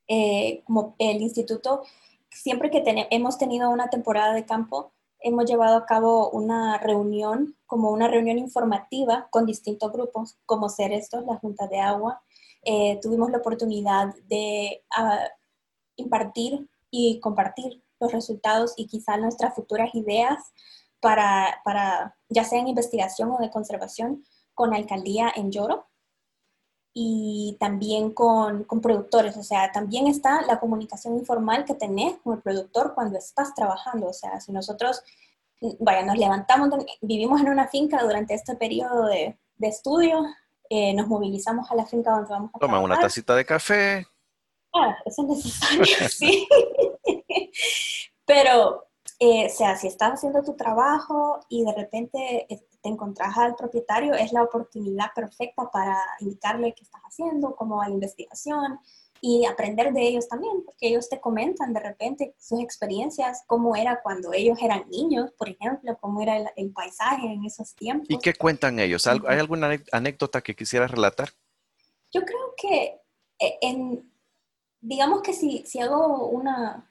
eh, 0.07 0.63
como 0.65 0.95
el 0.99 1.21
instituto 1.21 1.83
siempre 2.31 2.69
que 2.69 2.83
hemos 3.11 3.37
tenido 3.37 3.69
una 3.69 3.89
temporada 3.89 4.33
de 4.33 4.45
campo, 4.45 4.93
hemos 5.19 5.45
llevado 5.45 5.77
a 5.77 5.85
cabo 5.85 6.29
una 6.29 6.77
reunión, 6.77 7.55
como 7.65 7.91
una 7.91 8.07
reunión 8.07 8.37
informativa 8.37 9.27
con 9.29 9.45
distintos 9.45 9.91
grupos, 9.91 10.37
como 10.45 10.69
ser 10.69 10.91
estos, 10.91 11.25
la 11.25 11.37
Junta 11.37 11.67
de 11.67 11.79
Agua. 11.79 12.21
Eh, 12.63 12.99
tuvimos 13.01 13.31
la 13.31 13.39
oportunidad 13.39 14.13
de 14.27 14.83
ah, 14.95 15.27
impartir 15.95 16.69
y 16.91 17.19
compartir 17.19 17.83
los 17.99 18.11
resultados 18.11 18.73
y 18.77 18.87
quizá 18.87 19.17
nuestras 19.17 19.55
futuras 19.55 19.93
ideas 19.95 20.37
para, 20.99 21.61
para, 21.63 22.17
ya 22.29 22.43
sea 22.43 22.59
en 22.59 22.67
investigación 22.67 23.31
o 23.31 23.37
de 23.37 23.49
conservación, 23.49 24.23
con 24.53 24.71
la 24.71 24.77
alcaldía 24.77 25.31
en 25.35 25.51
Lloro 25.51 25.87
y 26.99 27.55
también 27.59 28.09
con, 28.11 28.63
con, 28.63 28.81
productores. 28.81 29.37
O 29.37 29.43
sea, 29.43 29.71
también 29.71 30.07
está 30.07 30.41
la 30.47 30.59
comunicación 30.59 31.15
informal 31.15 31.63
que 31.63 31.75
tenés 31.75 32.17
con 32.23 32.33
el 32.33 32.41
productor 32.41 32.95
cuando 32.95 33.19
estás 33.19 33.53
trabajando. 33.53 34.07
O 34.07 34.13
sea, 34.13 34.39
si 34.41 34.51
nosotros, 34.51 35.03
vaya, 35.79 36.03
nos 36.03 36.17
levantamos, 36.17 36.69
vivimos 37.01 37.39
en 37.41 37.49
una 37.49 37.67
finca 37.67 38.03
durante 38.03 38.33
este 38.33 38.55
periodo 38.55 39.05
de, 39.05 39.37
de 39.57 39.67
estudio, 39.67 40.25
eh, 40.71 40.95
nos 40.95 41.07
movilizamos 41.07 41.69
a 41.69 41.75
la 41.75 41.85
finca 41.85 42.09
donde 42.09 42.31
vamos 42.31 42.49
a 42.55 42.57
Toma 42.57 42.79
una 42.79 42.99
tacita 42.99 43.35
de 43.35 43.45
café. 43.45 44.07
Ah, 44.73 44.97
eso 45.05 45.21
es 45.21 45.27
necesario, 45.27 45.85
sí. 46.09 46.47
Pero, 48.25 48.87
eh, 49.19 49.45
o 49.45 49.49
sea, 49.55 49.77
si 49.77 49.85
estás 49.85 50.13
haciendo 50.13 50.41
tu 50.41 50.55
trabajo 50.55 51.41
y 51.47 51.63
de 51.63 51.73
repente 51.75 52.47
te 52.87 52.93
encontrás 52.93 53.37
al 53.37 53.55
propietario, 53.55 54.13
es 54.13 54.31
la 54.31 54.43
oportunidad 54.43 55.07
perfecta 55.13 55.69
para 55.71 55.97
indicarle 56.21 56.73
qué 56.73 56.83
estás 56.83 57.01
haciendo, 57.01 57.53
cómo 57.53 57.77
va 57.77 57.89
la 57.89 57.93
investigación 57.93 58.79
y 59.19 59.45
aprender 59.45 59.91
de 59.91 60.07
ellos 60.07 60.29
también, 60.29 60.63
porque 60.63 60.87
ellos 60.87 61.09
te 61.09 61.19
comentan 61.19 61.73
de 61.73 61.81
repente 61.81 62.33
sus 62.37 62.61
experiencias, 62.61 63.43
cómo 63.45 63.75
era 63.75 64.01
cuando 64.01 64.31
ellos 64.31 64.57
eran 64.61 64.87
niños, 64.89 65.31
por 65.37 65.49
ejemplo, 65.49 65.97
cómo 65.99 66.21
era 66.21 66.37
el, 66.55 66.71
paisaje 66.71 67.27
en 67.27 67.43
esos 67.43 67.75
tiempos. 67.75 68.07
¿Y 68.09 68.19
qué 68.19 68.33
cuentan 68.33 68.79
ellos? 68.79 69.05
¿Hay 69.05 69.37
alguna 69.37 69.71
anécdota 69.91 70.41
que 70.41 70.55
quisieras 70.55 70.89
relatar? 70.89 71.29
Yo 72.13 72.21
creo 72.21 72.53
que 72.55 73.01
eh, 73.39 73.57
en, 73.61 74.09
digamos 74.79 75.23
que 75.23 75.33
si, 75.33 75.65
si 75.65 75.79
hago 75.79 76.27
una, 76.27 76.89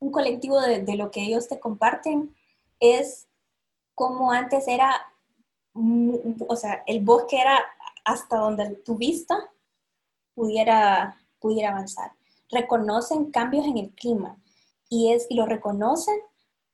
un 0.00 0.10
colectivo 0.10 0.60
de, 0.60 0.80
de 0.80 0.96
lo 0.96 1.12
que 1.12 1.22
ellos 1.22 1.46
te 1.46 1.60
comparten, 1.60 2.34
es 2.80 3.28
como 3.94 4.32
antes 4.32 4.66
era 4.66 5.12
o 6.48 6.56
sea, 6.56 6.82
el 6.86 7.04
bosque 7.04 7.40
era 7.40 7.58
hasta 8.04 8.38
donde 8.38 8.76
tu 8.76 8.96
vista 8.96 9.36
pudiera, 10.34 11.16
pudiera 11.40 11.70
avanzar. 11.70 12.12
Reconocen 12.50 13.30
cambios 13.30 13.66
en 13.66 13.78
el 13.78 13.90
clima 13.90 14.38
y, 14.88 15.12
es, 15.12 15.26
y 15.28 15.34
lo 15.34 15.46
reconocen 15.46 16.16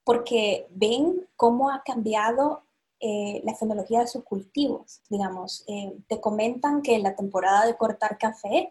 porque 0.05 0.67
ven 0.71 1.29
cómo 1.37 1.71
ha 1.71 1.83
cambiado 1.83 2.65
eh, 3.01 3.41
la 3.45 3.55
tecnología 3.55 4.01
de 4.01 4.07
sus 4.07 4.25
cultivos. 4.25 5.01
Digamos, 5.09 5.65
eh, 5.67 5.97
te 6.09 6.21
comentan 6.21 6.83
que 6.83 6.99
la 6.99 7.17
temporada 7.17 7.67
de 7.67 7.77
cortar 7.77 8.19
café 8.19 8.71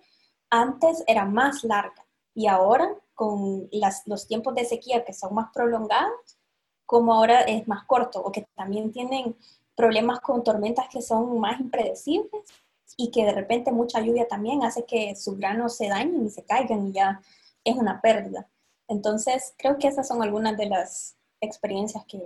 antes 0.50 1.04
era 1.08 1.26
más 1.26 1.64
larga 1.64 2.06
y 2.34 2.48
ahora 2.48 2.96
con 3.14 3.68
las, 3.72 4.04
los 4.08 4.28
tiempos 4.28 4.56
de 4.56 4.66
sequía 4.66 5.04
que 5.04 5.14
son 5.14 5.34
más 5.34 5.52
prolongados, 5.54 6.38
como 6.86 7.14
ahora 7.14 7.42
es 7.42 7.68
más 7.68 7.86
corto 7.86 8.22
o 8.22 8.32
que 8.32 8.48
también 8.56 8.92
tienen 8.92 9.36
problemas 9.76 10.20
con 10.20 10.44
tormentas 10.44 10.88
que 10.90 11.02
son 11.02 11.40
más 11.40 11.60
impredecibles 11.60 12.44
y 12.98 13.12
que 13.12 13.26
de 13.26 13.34
repente 13.34 13.72
mucha 13.72 14.02
lluvia 14.02 14.28
también 14.28 14.64
hace 14.64 14.86
que 14.86 15.16
sus 15.16 15.38
granos 15.38 15.78
se 15.78 15.88
dañen 15.88 16.26
y 16.26 16.30
se 16.30 16.44
caigan 16.44 16.88
y 16.88 16.94
ya 16.94 17.22
es 17.64 17.76
una 17.76 18.02
pérdida. 18.02 18.48
Entonces, 18.88 19.54
creo 19.58 19.78
que 19.78 19.88
esas 19.88 20.08
son 20.08 20.22
algunas 20.22 20.58
de 20.58 20.66
las 20.66 21.16
experiencias 21.40 22.04
que 22.06 22.20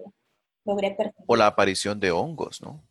logré 0.65 0.91
perder. 0.91 1.13
O 1.27 1.35
la 1.35 1.47
aparición 1.47 1.99
de 1.99 2.11
hongos, 2.11 2.61
¿no? 2.61 2.81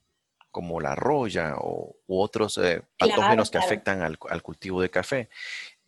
Como 0.50 0.80
la 0.80 0.94
roya 0.94 1.56
o, 1.58 1.96
u 2.06 2.20
otros 2.20 2.58
eh, 2.58 2.82
patógenos 2.96 3.50
que 3.50 3.58
afectan 3.58 4.02
al, 4.02 4.16
al, 4.28 4.42
cultivo 4.42 4.80
de 4.80 4.90
café 4.90 5.28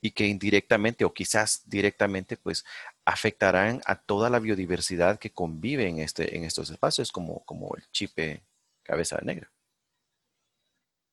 y 0.01 0.11
que 0.11 0.27
indirectamente 0.27 1.05
o 1.05 1.15
quizás 1.15 1.63
directamente 1.67 2.37
pues 2.37 2.65
afectarán 3.05 3.81
a 3.87 3.97
toda 3.97 4.29
la 4.29 4.41
biodiversidad 4.41 5.19
que 5.19 5.31
convive 5.31 5.89
en, 5.89 6.01
este, 6.01 6.37
en 6.37 6.45
estos 6.45 6.71
espacios 6.71 7.13
como, 7.13 7.45
como 7.45 7.75
el 7.77 7.85
chipe 7.93 8.43
cabeza 8.87 9.19
negra. 9.23 9.51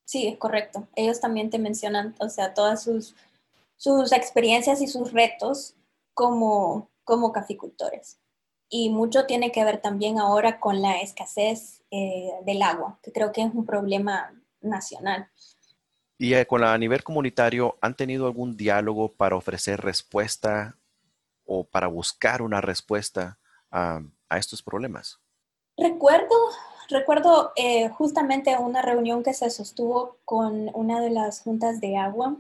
Sí, 0.06 0.28
es 0.28 0.38
correcto. 0.38 0.88
Ellos 0.96 1.20
también 1.20 1.50
te 1.50 1.60
mencionan, 1.60 2.16
o 2.20 2.30
sea, 2.30 2.54
todas 2.54 2.84
sus, 2.84 3.16
sus 3.78 4.12
experiencias 4.12 4.82
y 4.82 4.88
sus 4.88 5.12
retos 5.12 5.76
como, 6.14 6.90
como 7.04 7.32
caficultores. 7.32 8.20
Y 8.70 8.90
mucho 8.90 9.26
tiene 9.26 9.52
que 9.52 9.64
ver 9.64 9.82
también 9.82 10.20
ahora 10.20 10.60
con 10.60 10.82
la 10.82 11.02
escasez 11.02 11.84
eh, 11.92 12.32
del 12.46 12.62
agua, 12.62 13.00
que 13.04 13.12
creo 13.12 13.32
que 13.32 13.42
es 13.42 13.54
un 13.54 13.66
problema 13.66 14.34
nacional. 14.62 15.30
Y 16.18 16.34
eh, 16.34 16.46
con 16.46 16.62
la, 16.62 16.74
a 16.74 16.78
nivel 16.78 17.04
comunitario, 17.04 17.78
¿han 17.82 17.96
tenido 17.96 18.26
algún 18.26 18.56
diálogo 18.56 19.14
para 19.14 19.36
ofrecer 19.36 19.82
respuesta 19.82 20.78
o 21.46 21.66
para 21.66 21.88
buscar 21.88 22.42
una 22.42 22.62
respuesta 22.62 23.40
a, 23.72 24.02
estos 24.32 24.64
problemas? 24.64 25.20
Recuerdo, 25.78 26.36
recuerdo 26.90 27.52
eh, 27.56 27.90
justamente 27.90 28.58
una 28.58 28.82
reunión 28.82 29.24
que 29.24 29.34
se 29.34 29.50
sostuvo 29.50 30.18
con 30.26 30.70
una 30.74 31.02
de 31.02 31.10
las 31.10 31.42
juntas 31.42 31.80
de 31.82 31.98
agua 31.98 32.38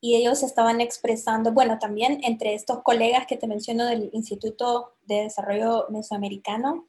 y 0.00 0.16
ellos 0.16 0.42
estaban 0.42 0.80
expresando, 0.80 1.52
bueno, 1.52 1.78
también 1.78 2.20
entre 2.24 2.54
estos 2.54 2.82
colegas 2.82 3.26
que 3.26 3.36
te 3.36 3.46
menciono 3.46 3.84
del 3.86 4.10
Instituto 4.12 4.94
de 5.06 5.24
Desarrollo 5.24 5.86
Mesoamericano, 5.90 6.86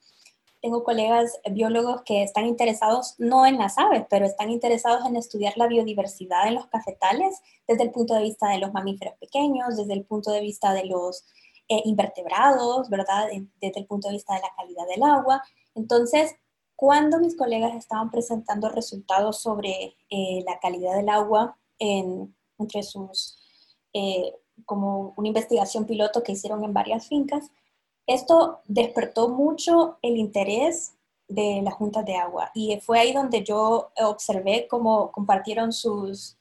tengo 0.62 0.84
colegas 0.84 1.40
biólogos 1.52 2.04
que 2.04 2.22
están 2.22 2.46
interesados 2.46 3.16
no 3.18 3.48
en 3.48 3.58
las 3.58 3.80
aves, 3.80 4.06
pero 4.10 4.26
están 4.26 4.52
interesados 4.52 5.06
en 5.08 5.16
estudiar 5.16 5.54
la 5.58 5.68
biodiversidad 5.68 6.48
en 6.48 6.56
los 6.56 6.68
cafetales 6.68 7.42
desde 7.68 7.84
el 7.84 7.92
punto 7.92 8.14
de 8.14 8.22
vista 8.22 8.50
de 8.50 8.60
los 8.60 8.72
mamíferos 8.72 9.16
pequeños, 9.20 9.76
desde 9.76 9.94
el 9.94 10.06
punto 10.06 10.32
de 10.32 10.42
vista 10.42 10.72
de 10.74 10.86
los 10.86 11.26
eh, 11.68 11.82
invertebrados, 11.86 12.90
¿verdad? 12.90 13.28
Desde 13.60 13.80
el 13.80 13.88
punto 13.88 14.08
de 14.08 14.14
vista 14.14 14.36
de 14.36 14.42
la 14.42 14.54
calidad 14.56 14.88
del 14.88 15.04
agua. 15.04 15.42
Entonces, 15.74 16.36
cuando 16.82 17.20
mis 17.20 17.38
colegas 17.38 17.76
estaban 17.76 18.10
presentando 18.10 18.68
resultados 18.68 19.40
sobre 19.40 19.96
eh, 20.10 20.44
la 20.48 20.60
calidad 20.60 20.96
del 20.96 21.10
agua 21.10 21.56
en, 21.78 22.36
entre 22.58 22.82
sus, 22.82 23.38
eh, 23.94 24.34
como 24.66 25.14
una 25.16 25.28
investigación 25.28 25.86
piloto 25.86 26.24
que 26.24 26.32
hicieron 26.32 26.64
en 26.64 26.74
varias 26.74 27.08
fincas, 27.08 27.52
esto 28.08 28.62
despertó 28.66 29.30
mucho 29.30 30.00
el 30.02 30.18
interés 30.18 30.96
de 31.28 31.62
las 31.64 31.76
juntas 31.76 32.04
de 32.04 32.16
agua 32.16 32.50
y 32.56 32.76
fue 32.80 32.98
ahí 32.98 33.14
donde 33.14 33.44
yo 33.44 33.92
observé 33.98 34.68
cómo 34.68 35.12
compartieron 35.12 35.74
sus, 35.74 36.36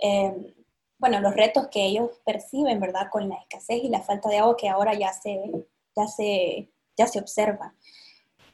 eh, 0.00 0.52
bueno, 0.98 1.20
los 1.20 1.32
retos 1.32 1.68
que 1.68 1.84
ellos 1.84 2.10
perciben, 2.24 2.80
¿verdad? 2.80 3.08
Con 3.08 3.28
la 3.28 3.36
escasez 3.36 3.84
y 3.84 3.88
la 3.88 4.02
falta 4.02 4.30
de 4.30 4.38
agua 4.38 4.56
que 4.56 4.68
ahora 4.68 4.94
ya 4.94 5.12
se, 5.12 5.64
ya 5.94 6.08
se, 6.08 6.72
ya 6.96 7.06
se 7.06 7.20
observa. 7.20 7.72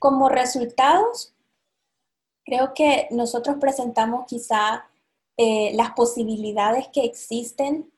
Como 0.03 0.29
resultados, 0.29 1.33
creo 2.45 2.75
que 2.75 3.07
nosotros 3.13 3.59
presentamos 3.61 4.27
quizá 4.27 4.91
eh, 5.37 5.71
las 5.77 5.93
posibilidades 5.93 6.89
que 6.89 7.05
existen 7.05 7.89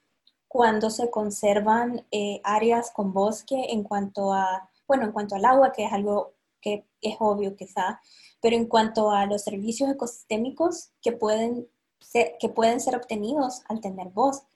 cuando 0.46 0.90
se 0.90 1.08
conservan 1.08 2.04
eh, 2.10 2.42
áreas 2.44 2.90
con 2.90 3.14
bosque 3.14 3.68
en 3.70 3.84
cuanto 3.84 4.34
a, 4.34 4.68
bueno, 4.86 5.04
en 5.04 5.12
cuanto 5.12 5.34
al 5.34 5.46
agua, 5.46 5.72
que 5.72 5.86
es 5.86 5.92
algo 5.94 6.34
que 6.60 6.84
es 7.00 7.16
obvio 7.20 7.56
quizá, 7.56 8.02
pero 8.42 8.54
en 8.54 8.66
cuanto 8.66 9.10
a 9.10 9.24
los 9.24 9.42
servicios 9.42 9.88
ecosistémicos 9.88 10.90
que 11.00 11.12
pueden 11.12 11.66
ser, 12.00 12.36
que 12.38 12.50
pueden 12.50 12.80
ser 12.80 12.96
obtenidos 12.96 13.62
al 13.66 13.80
tener 13.80 14.08
bosque. 14.10 14.46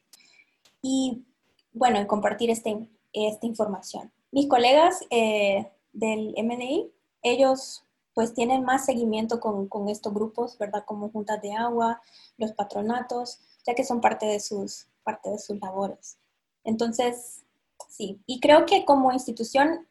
Y 0.83 1.25
bueno, 1.73 2.07
compartir 2.07 2.51
este, 2.51 2.91
esta 3.15 3.47
información. 3.47 4.13
Mis 4.33 4.49
colegas 4.49 5.03
eh, 5.09 5.73
del 5.95 6.35
MDI, 6.37 6.93
ellos 7.23 7.85
pues 8.15 8.35
tienen 8.35 8.65
más 8.65 8.85
seguimiento 8.85 9.39
con, 9.39 9.69
con, 9.69 9.89
estos 9.89 10.13
grupos, 10.13 10.59
¿verdad? 10.59 10.85
Como 10.85 11.11
juntas 11.11 11.41
de 11.41 11.53
agua, 11.53 12.01
los 12.37 12.53
patronatos, 12.53 13.39
ya 13.65 13.75
que 13.75 13.85
son 13.85 14.01
parte 14.01 14.27
de 14.27 14.41
sus 14.41 14.89
parte 15.09 15.31
de 15.31 15.39
sus 15.39 15.59
labores. 15.59 16.19
Entonces, 16.65 17.43
sí, 17.89 18.21
y 18.27 18.41
creo 18.41 18.67
que 18.67 18.85
como 18.85 19.11
institución, 19.11 19.87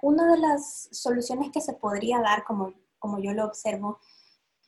una 0.00 0.32
de 0.32 0.38
las 0.38 0.88
soluciones 0.92 1.50
que 1.52 1.60
se 1.60 1.74
podría 1.74 2.20
dar, 2.20 2.44
como, 2.44 2.72
como 2.98 3.18
yo 3.18 3.32
lo 3.32 3.44
observo, 3.44 3.98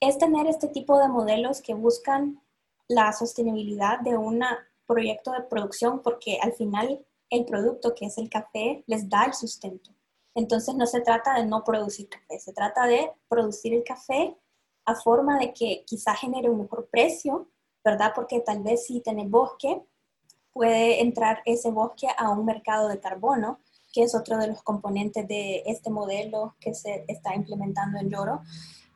es 0.01 0.19
tener 0.19 0.47
este 0.47 0.69
tipo 0.69 0.99
de 0.99 1.09
modelos 1.09 1.63
que 1.63 1.73
buscan 1.73 2.43
la 2.87 3.15
sostenibilidad 3.15 4.01
de 4.01 4.19
un 4.19 4.45
proyecto 4.87 5.33
de 5.33 5.41
producción, 5.41 6.03
porque 6.03 6.39
al 6.43 6.53
final 6.53 7.03
el 7.31 7.47
producto 7.47 7.95
que 7.95 8.05
es 8.05 8.19
el 8.19 8.29
café 8.29 8.85
les 8.87 9.09
da 9.09 9.25
el 9.25 9.33
sustento. 9.33 9.91
Entonces 10.35 10.75
no 10.75 10.87
se 10.87 11.01
trata 11.01 11.35
de 11.35 11.47
no 11.47 11.63
producir 11.63 12.09
café, 12.09 12.39
se 12.39 12.53
trata 12.53 12.87
de 12.87 13.11
producir 13.29 13.75
el 13.75 13.85
café 13.85 14.37
a 14.85 14.95
forma 14.95 15.39
de 15.39 15.53
que 15.53 15.85
quizá 15.87 16.15
genere 16.15 16.51
un 16.51 16.63
mejor 16.63 16.89
precio, 16.91 17.49
¿verdad? 17.85 18.13
Porque 18.15 18.41
tal 18.41 18.63
vez 18.63 18.87
si 18.87 19.01
tenés 19.01 19.31
bosque, 19.31 19.83
puede 20.53 21.03
entrar 21.03 21.43
ese 21.45 21.71
bosque 21.71 22.09
a 22.17 22.31
un 22.31 22.45
mercado 22.45 22.89
de 22.89 23.01
carbono, 23.01 23.61
que 23.93 24.03
es 24.03 24.15
otro 24.15 24.37
de 24.39 24.49
los 24.49 24.63
componentes 24.63 25.27
de 25.29 25.63
este 25.67 25.91
modelo 25.91 26.57
que 26.61 26.75
se 26.75 27.05
está 27.07 27.35
implementando 27.35 27.99
en 27.99 28.11
Lloro. 28.11 28.43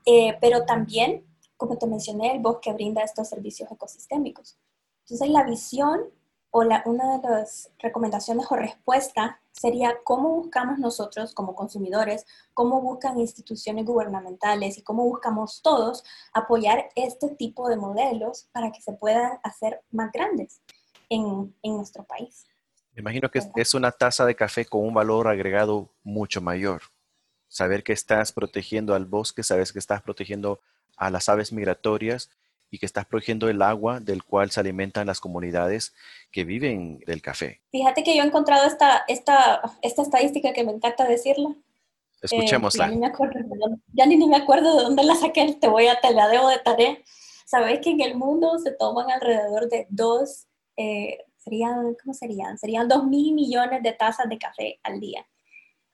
Eh, 0.05 0.37
pero 0.41 0.65
también, 0.65 1.25
como 1.57 1.79
te 1.79 1.87
mencioné, 1.87 2.33
el 2.33 2.41
bosque 2.41 2.73
brinda 2.73 3.03
estos 3.03 3.29
servicios 3.29 3.71
ecosistémicos. 3.71 4.59
Entonces, 5.03 5.31
la 5.31 5.45
visión 5.45 6.01
o 6.51 6.61
una 6.61 7.19
de 7.19 7.29
las 7.29 7.71
recomendaciones 7.79 8.47
o 8.51 8.57
respuesta 8.57 9.41
sería 9.59 9.99
cómo 10.05 10.31
buscamos 10.35 10.79
nosotros 10.79 11.35
como 11.35 11.55
consumidores, 11.55 12.25
cómo 12.55 12.81
buscan 12.81 13.19
instituciones 13.19 13.85
gubernamentales 13.85 14.79
y 14.79 14.83
cómo 14.83 15.05
buscamos 15.05 15.61
todos 15.63 16.05
apoyar 16.33 16.91
este 16.95 17.31
tipo 17.31 17.69
de 17.69 17.77
modelos 17.77 18.49
para 18.53 18.71
que 18.71 18.81
se 18.81 18.93
puedan 18.93 19.39
hacer 19.43 19.83
más 19.91 20.13
grandes 20.13 20.61
en, 21.09 21.55
nuestro 21.65 22.05
país. 22.05 22.47
Me 22.93 23.01
imagino 23.01 23.31
que 23.31 23.41
es 23.57 23.75
una 23.75 23.93
taza 23.93 24.27
de 24.27 24.35
café 24.35 24.65
con 24.65 24.85
un 24.85 24.95
valor 24.95 25.29
agregado 25.29 25.91
mucho 26.03 26.41
mayor. 26.41 26.83
Saber 27.49 27.83
que 27.83 27.93
estás 27.93 28.33
protegiendo 28.33 28.95
al 28.95 29.07
bosque, 29.07 29.43
sabes 29.43 29.73
que 29.73 29.79
estás 29.79 30.03
protegiendo 30.03 30.61
a 30.97 31.11
las 31.11 31.29
aves 31.29 31.53
migratorias 31.53 32.31
y 32.71 32.79
que 32.79 32.87
estás 32.87 33.07
protegiendo 33.07 33.49
el 33.49 33.63
agua 33.63 34.01
del 34.01 34.25
cual 34.25 34.51
se 34.51 34.61
alimentan 34.61 35.07
las 35.07 35.21
comunidades 35.21 35.95
que 36.31 36.45
viven 36.45 36.99
del 37.07 37.23
café. 37.23 37.61
Fíjate 37.71 38.03
que 38.03 38.17
yo 38.17 38.23
he 38.23 38.27
encontrado 38.27 38.67
esta, 38.67 39.05
esta, 39.09 39.63
esta 39.83 40.03
estadística 40.03 40.53
que 40.53 40.65
me 40.65 40.73
encanta 40.73 41.05
decirla. 41.07 41.55
Escuchémosla. 42.21 42.87
ya, 42.87 42.91
ni 42.91 42.99
me 42.99 43.07
acuerdo, 43.07 43.39
ya 43.93 44.07
ni, 44.07 44.17
me 44.17 44.37
acuerdo 44.37 44.77
de 44.77 44.83
dónde 44.83 45.05
la 45.05 45.15
saqué, 45.15 45.57
te 45.61 45.69
voy 45.69 45.87
a, 45.87 46.01
te 46.01 46.13
la 46.13 46.29
debo 46.29 46.49
de 46.49 46.59
tarea. 46.59 46.99
Sabes 47.47 47.81
que 47.81 47.91
en 47.91 48.01
el 48.01 48.17
mundo 48.17 48.59
se 48.59 48.73
toman 48.73 49.11
alrededor 49.11 49.69
de 49.69 49.87
dos 49.89 50.49
eh, 50.77 51.19
serían, 51.37 51.97
¿cómo 52.01 52.15
serían? 52.15 52.59
Serían 52.59 52.89
2 52.89 53.05
mil 53.05 53.35
millones 53.35 53.83
de 53.83 53.93
tazas 53.93 54.29
de 54.29 54.39
café 54.39 54.79
al 54.83 55.01
día. 55.01 55.27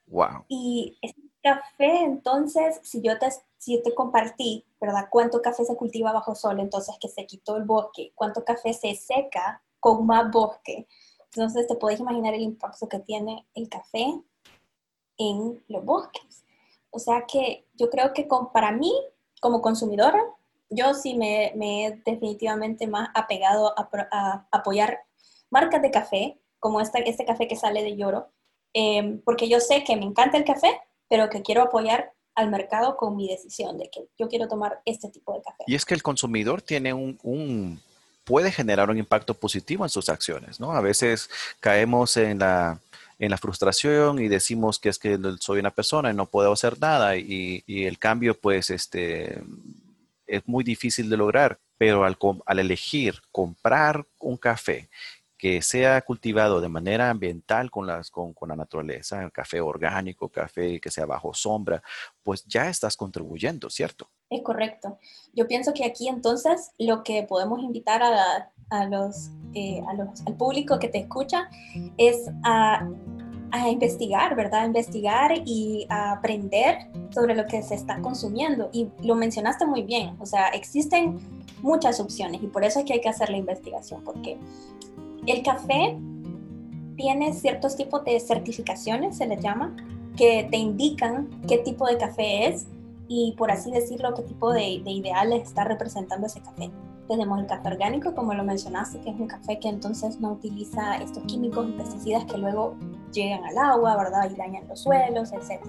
Wow. 0.06 0.44
Y 0.48 0.98
ese 1.00 1.14
café, 1.44 2.02
entonces, 2.02 2.80
si 2.82 3.02
yo 3.02 3.18
te, 3.18 3.28
si 3.58 3.80
te 3.82 3.94
compartí, 3.94 4.64
¿verdad? 4.80 5.08
¿Cuánto 5.10 5.42
café 5.42 5.64
se 5.64 5.76
cultiva 5.76 6.12
bajo 6.12 6.34
sol? 6.34 6.58
Entonces, 6.58 6.96
que 7.00 7.08
se 7.08 7.26
quitó 7.26 7.56
el 7.56 7.64
bosque. 7.64 8.12
¿Cuánto 8.14 8.44
café 8.44 8.72
se 8.72 8.94
seca 8.94 9.62
con 9.78 10.06
más 10.06 10.30
bosque? 10.32 10.88
Entonces, 11.34 11.66
te 11.66 11.76
puedes 11.76 12.00
imaginar 12.00 12.34
el 12.34 12.42
impacto 12.42 12.88
que 12.88 12.98
tiene 13.00 13.46
el 13.54 13.68
café 13.68 14.20
en 15.18 15.62
los 15.68 15.84
bosques. 15.84 16.44
O 16.90 16.98
sea 16.98 17.24
que 17.26 17.66
yo 17.74 17.90
creo 17.90 18.12
que 18.12 18.26
con, 18.26 18.50
para 18.52 18.72
mí, 18.72 18.92
como 19.40 19.60
consumidora, 19.60 20.22
yo 20.70 20.94
sí 20.94 21.14
me, 21.14 21.52
he 21.56 22.02
definitivamente 22.04 22.86
más 22.86 23.10
apegado 23.14 23.74
a, 23.76 24.46
apoyar 24.50 25.00
marcas 25.50 25.82
de 25.82 25.90
café, 25.90 26.40
como 26.58 26.80
este, 26.80 27.08
este 27.08 27.24
café 27.24 27.46
que 27.46 27.56
sale 27.56 27.82
de 27.82 27.96
Lloro, 27.96 28.28
em, 28.72 29.20
porque 29.22 29.48
yo 29.48 29.60
sé 29.60 29.84
que 29.84 29.96
me 29.96 30.04
encanta 30.04 30.38
el 30.38 30.44
café, 30.44 30.80
pero 31.08 31.28
que 31.30 31.42
quiero 31.42 31.62
apoyar 31.62 32.12
al 32.34 32.50
mercado 32.50 32.96
con 32.96 33.16
mi 33.16 33.28
decisión 33.28 33.78
de 33.78 33.88
que 33.90 34.08
yo 34.18 34.28
quiero 34.28 34.48
tomar 34.48 34.80
este 34.84 35.08
tipo 35.08 35.32
de 35.34 35.42
café. 35.42 35.64
Y 35.66 35.74
es 35.74 35.84
que 35.84 35.94
el 35.94 36.02
consumidor 36.02 36.62
tiene 36.62 36.92
un, 36.92 37.80
puede 38.24 38.50
generar 38.50 38.90
un 38.90 38.98
impacto 38.98 39.34
positivo 39.34 39.84
en 39.84 39.90
sus 39.90 40.08
acciones, 40.08 40.58
¿no? 40.58 40.72
A 40.72 40.80
veces 40.80 41.30
caemos 41.60 42.16
en 42.16 42.40
la, 42.40 42.80
en 43.18 43.30
la 43.30 43.38
frustración 43.38 44.18
y 44.18 44.28
decimos 44.28 44.78
que 44.78 44.88
es 44.88 44.98
que 44.98 45.18
soy 45.38 45.60
una 45.60 45.70
persona 45.70 46.10
y 46.10 46.14
no 46.14 46.26
puedo 46.26 46.52
hacer 46.52 46.80
nada 46.80 47.16
y, 47.16 47.62
y 47.66 47.84
el 47.84 47.98
cambio 47.98 48.38
pues 48.38 48.70
este 48.70 49.40
es 50.26 50.46
muy 50.46 50.64
difícil 50.64 51.10
de 51.10 51.16
lograr, 51.16 51.58
pero 51.78 52.04
al, 52.04 52.58
elegir 52.58 53.20
comprar 53.30 54.06
un 54.18 54.36
café 54.36 54.88
que 55.44 55.60
sea 55.60 56.00
cultivado 56.00 56.62
de 56.62 56.70
manera 56.70 57.10
ambiental 57.10 57.70
con, 57.70 57.86
las, 57.86 58.10
con, 58.10 58.34
la 58.48 58.56
naturaleza, 58.56 59.28
café 59.28 59.60
orgánico, 59.60 60.30
café 60.30 60.80
que 60.80 60.90
sea 60.90 61.04
bajo 61.04 61.34
sombra, 61.34 61.82
pues 62.22 62.46
ya 62.46 62.70
estás 62.70 62.96
contribuyendo, 62.96 63.68
¿cierto? 63.68 64.08
Es 64.30 64.40
correcto. 64.40 64.98
Yo 65.34 65.46
pienso 65.46 65.74
que 65.74 65.84
aquí 65.84 66.08
entonces 66.08 66.70
lo 66.78 67.02
que 67.02 67.24
podemos 67.24 67.62
invitar 67.62 68.02
a, 68.02 68.86
los, 68.86 69.28
eh, 69.52 69.82
a 69.86 69.92
los, 69.92 70.26
al 70.26 70.34
público 70.34 70.78
que 70.78 70.88
te 70.88 71.00
escucha 71.00 71.50
es 71.98 72.30
a 72.42 72.88
a 73.52 73.68
investigar, 73.68 74.34
¿verdad? 74.34 74.62
A 74.62 74.66
investigar 74.66 75.32
y 75.44 75.86
a 75.88 76.10
aprender 76.10 76.88
sobre 77.10 77.36
lo 77.36 77.46
que 77.46 77.62
se 77.62 77.76
está 77.76 78.00
consumiendo. 78.00 78.68
Y 78.72 78.88
lo 79.00 79.14
mencionaste 79.14 79.64
muy 79.64 79.84
bien, 79.84 80.16
o 80.18 80.26
sea, 80.26 80.48
existen 80.48 81.20
muchas 81.62 82.00
opciones 82.00 82.42
y 82.42 82.48
por 82.48 82.64
eso 82.64 82.80
es 82.80 82.84
que 82.84 82.94
hay 82.94 83.00
que 83.00 83.08
hacer 83.08 83.30
la 83.30 83.36
investigación, 83.36 84.02
porque 84.02 84.38
el 85.32 85.42
café 85.42 85.96
tiene 86.96 87.32
ciertos 87.32 87.76
tipos 87.76 88.04
de 88.04 88.20
certificaciones, 88.20 89.16
se 89.16 89.26
les 89.26 89.42
llama, 89.42 89.74
que 90.16 90.46
te 90.50 90.56
indican 90.56 91.28
qué 91.48 91.58
tipo 91.58 91.86
de 91.86 91.98
café 91.98 92.48
es 92.48 92.66
y 93.08 93.34
por 93.36 93.50
así 93.50 93.70
decirlo, 93.70 94.14
qué 94.14 94.22
tipo 94.22 94.52
de, 94.52 94.80
de 94.84 94.90
ideales 94.90 95.42
está 95.42 95.64
representando 95.64 96.26
ese 96.26 96.40
café. 96.40 96.70
Tenemos 97.08 97.38
el 97.38 97.46
café 97.46 97.68
orgánico, 97.68 98.14
como 98.14 98.32
lo 98.32 98.44
mencionaste, 98.44 99.00
que 99.00 99.10
es 99.10 99.20
un 99.20 99.26
café 99.26 99.58
que 99.58 99.68
entonces 99.68 100.20
no 100.20 100.32
utiliza 100.32 100.96
estos 100.96 101.22
químicos 101.24 101.68
y 101.68 101.72
pesticidas 101.72 102.24
que 102.24 102.38
luego 102.38 102.76
llegan 103.12 103.44
al 103.44 103.58
agua, 103.58 103.96
¿verdad? 103.96 104.30
Y 104.30 104.36
dañan 104.36 104.66
los 104.68 104.80
suelos, 104.80 105.32
etc. 105.32 105.60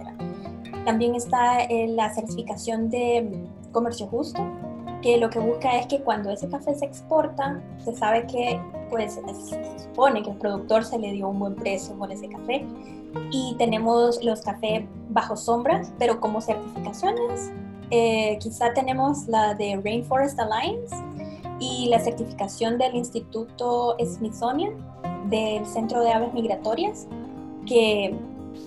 También 0.85 1.15
está 1.15 1.63
eh, 1.63 1.87
la 1.87 2.13
certificación 2.13 2.89
de 2.89 3.47
comercio 3.73 4.07
justo, 4.07 4.41
que 5.05 5.17
lo 5.17 5.29
que 5.29 5.37
busca 5.37 5.77
es 5.77 5.85
que 5.85 6.01
cuando 6.01 6.31
ese 6.31 6.49
café 6.49 6.73
se 6.73 6.83
exporta, 6.83 7.61
se 7.83 7.95
sabe 7.95 8.25
que, 8.25 8.59
pues, 8.89 9.13
se 9.13 9.77
supone 9.77 10.23
que 10.23 10.31
el 10.31 10.37
productor 10.37 10.83
se 10.83 10.97
le 10.97 11.11
dio 11.11 11.29
un 11.29 11.37
buen 11.37 11.53
precio 11.53 11.95
por 11.95 12.11
ese 12.11 12.27
café. 12.27 12.65
Y 13.29 13.53
tenemos 13.59 14.23
los 14.23 14.41
cafés 14.41 14.83
bajo 15.09 15.37
sombra, 15.37 15.83
pero 15.99 16.19
como 16.19 16.41
certificaciones, 16.41 17.51
eh, 17.91 18.39
quizá 18.41 18.73
tenemos 18.73 19.27
la 19.27 19.53
de 19.53 19.79
Rainforest 19.83 20.39
Alliance 20.39 20.95
y 21.59 21.87
la 21.89 21.99
certificación 21.99 22.79
del 22.79 22.95
Instituto 22.95 23.95
Smithsonian 24.03 24.73
del 25.29 25.67
Centro 25.67 26.01
de 26.01 26.13
Aves 26.13 26.33
Migratorias, 26.33 27.07
que 27.67 28.17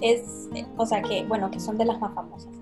es, 0.03 0.49
o 0.77 0.87
sea, 0.87 1.03
que, 1.03 1.25
bueno, 1.25 1.51
que 1.51 1.59
son 1.59 1.77
de 1.79 1.85
las 1.85 1.99
más 2.01 2.15
famosas. 2.15 2.58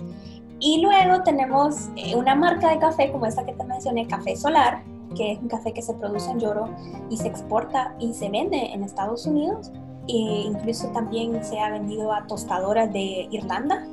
Y 0.59 0.81
luego 0.81 1.23
tenemos 1.23 1.91
eh, 1.97 2.17
una 2.17 2.35
marca 2.35 2.71
de 2.71 2.79
café 2.79 3.13
como 3.13 3.27
esta 3.27 3.45
que 3.45 3.53
te 3.53 3.65
mencioné, 3.65 4.07
Café 4.07 4.37
Solar, 4.37 4.83
que 5.15 5.33
es 5.33 5.39
un 5.39 5.49
café 5.49 5.73
que 5.73 5.83
se 5.83 5.95
produce 5.95 6.31
en 6.31 6.41
Lloro 6.41 6.69
y 7.11 7.17
se 7.17 7.29
exporta 7.29 7.95
y 7.99 8.13
se 8.15 8.29
vende 8.31 8.73
en 8.73 8.83
Estados 8.83 9.27
Unidos. 9.27 9.71
E 10.09 10.13
incluso 10.13 10.89
también 10.93 11.45
se 11.45 11.59
ha 11.59 11.71
vendido 11.71 12.13
a 12.13 12.27
tostadoras 12.27 12.93
de 12.93 13.29
Irlanda 13.31 13.87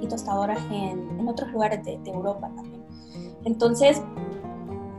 y 0.00 0.06
tostadoras 0.06 0.58
en, 0.70 1.20
en 1.20 1.28
otros 1.28 1.52
lugares 1.52 1.84
de, 1.84 1.98
de, 1.98 2.10
Europa 2.10 2.50
también. 2.56 2.82
Entonces, 3.44 4.02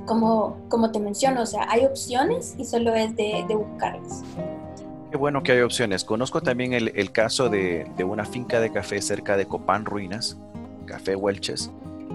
como, 0.06 0.58
como 0.70 0.92
te 0.92 1.00
menciono, 1.00 1.42
o 1.42 1.46
sea, 1.46 1.66
hay 1.70 1.86
opciones 1.86 2.56
y 2.58 2.66
solo 2.66 2.94
es 2.94 3.16
de, 3.16 3.46
de 3.48 3.56
buscarlas. 3.56 4.24
Qué 5.12 5.18
bueno 5.18 5.42
que 5.42 5.54
hay 5.54 5.62
opciones. 5.62 6.04
Conozco 6.04 6.42
también 6.42 6.74
el, 6.74 6.92
el 6.96 7.12
caso 7.12 7.50
de, 7.50 7.92
de, 7.98 8.04
una 8.04 8.26
finca 8.26 8.60
de 8.60 8.72
café 8.72 9.02
cerca 9.02 9.38
de 9.38 9.48
Copán 9.48 9.86
Ruinas, 9.86 10.38
Café 10.90 11.16
Welches, 11.16 11.72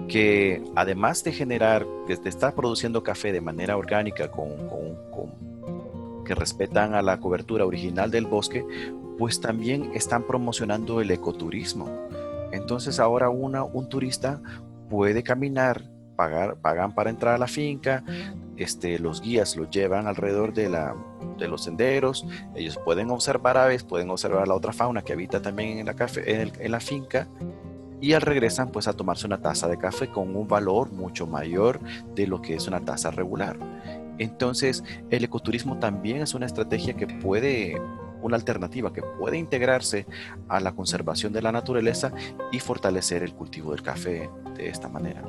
que 0.09 0.61
además 0.75 1.23
de 1.23 1.31
generar, 1.31 1.87
de 2.07 2.29
estar 2.29 2.53
produciendo 2.53 3.03
café 3.03 3.31
de 3.31 3.39
manera 3.39 3.77
orgánica 3.77 4.29
con, 4.29 4.49
con, 4.67 4.95
con, 5.11 6.23
que 6.25 6.35
respetan 6.35 6.93
a 6.93 7.01
la 7.01 7.19
cobertura 7.19 7.65
original 7.65 8.11
del 8.11 8.25
bosque, 8.25 8.65
pues 9.17 9.39
también 9.39 9.91
están 9.93 10.23
promocionando 10.23 10.99
el 10.99 11.09
ecoturismo. 11.11 11.89
Entonces 12.51 12.99
ahora 12.99 13.29
una, 13.29 13.63
un 13.63 13.87
turista 13.87 14.41
puede 14.89 15.23
caminar, 15.23 15.83
pagar, 16.17 16.57
pagan 16.57 16.93
para 16.93 17.09
entrar 17.09 17.35
a 17.35 17.37
la 17.37 17.47
finca, 17.47 18.03
este, 18.57 18.99
los 18.99 19.21
guías 19.21 19.55
los 19.55 19.69
llevan 19.69 20.07
alrededor 20.07 20.53
de, 20.53 20.69
la, 20.69 20.95
de 21.37 21.47
los 21.47 21.63
senderos, 21.63 22.25
ellos 22.55 22.77
pueden 22.83 23.09
observar 23.09 23.57
aves, 23.57 23.83
pueden 23.83 24.09
observar 24.09 24.47
la 24.47 24.53
otra 24.53 24.73
fauna 24.73 25.01
que 25.01 25.13
habita 25.13 25.41
también 25.41 25.77
en 25.77 25.85
la, 25.85 25.93
café, 25.93 26.33
en, 26.33 26.41
el, 26.41 26.53
en 26.59 26.71
la 26.71 26.79
finca 26.81 27.27
y 28.01 28.13
al 28.13 28.21
regresan 28.21 28.71
pues 28.71 28.87
a 28.87 28.93
tomarse 28.93 29.27
una 29.27 29.41
taza 29.41 29.67
de 29.67 29.77
café 29.77 30.09
con 30.09 30.35
un 30.35 30.47
valor 30.47 30.91
mucho 30.91 31.27
mayor 31.27 31.79
de 32.15 32.27
lo 32.27 32.41
que 32.41 32.55
es 32.55 32.67
una 32.67 32.81
taza 32.81 33.11
regular. 33.11 33.57
Entonces 34.17 34.83
el 35.09 35.23
ecoturismo 35.23 35.79
también 35.79 36.21
es 36.21 36.33
una 36.33 36.45
estrategia 36.45 36.95
que 36.95 37.07
puede 37.07 37.79
una 38.21 38.37
alternativa 38.37 38.91
que 38.91 39.03
puede 39.03 39.37
integrarse 39.37 40.07
a 40.47 40.59
la 40.59 40.73
conservación 40.73 41.31
de 41.31 41.43
la 41.43 41.51
naturaleza 41.51 42.11
y 42.51 42.59
fortalecer 42.59 43.21
el 43.21 43.35
cultivo 43.35 43.71
del 43.71 43.83
café 43.83 44.29
de 44.57 44.67
esta 44.67 44.89
manera. 44.89 45.21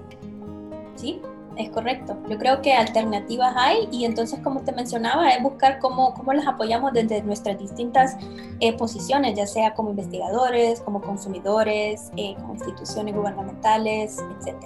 Sí, 0.94 1.20
es 1.56 1.70
correcto. 1.70 2.16
Yo 2.28 2.38
creo 2.38 2.60
que 2.62 2.72
alternativas 2.72 3.54
hay 3.56 3.88
y 3.90 4.04
entonces, 4.04 4.40
como 4.40 4.62
te 4.62 4.72
mencionaba, 4.72 5.30
es 5.30 5.42
buscar 5.42 5.78
cómo, 5.78 6.14
cómo 6.14 6.32
las 6.32 6.46
apoyamos 6.46 6.92
desde 6.92 7.22
nuestras 7.22 7.58
distintas 7.58 8.16
eh, 8.60 8.76
posiciones, 8.76 9.36
ya 9.36 9.46
sea 9.46 9.74
como 9.74 9.90
investigadores, 9.90 10.80
como 10.80 11.00
consumidores, 11.00 12.10
eh, 12.16 12.34
como 12.36 12.54
instituciones 12.54 13.14
gubernamentales, 13.14 14.18
etc. 14.40 14.56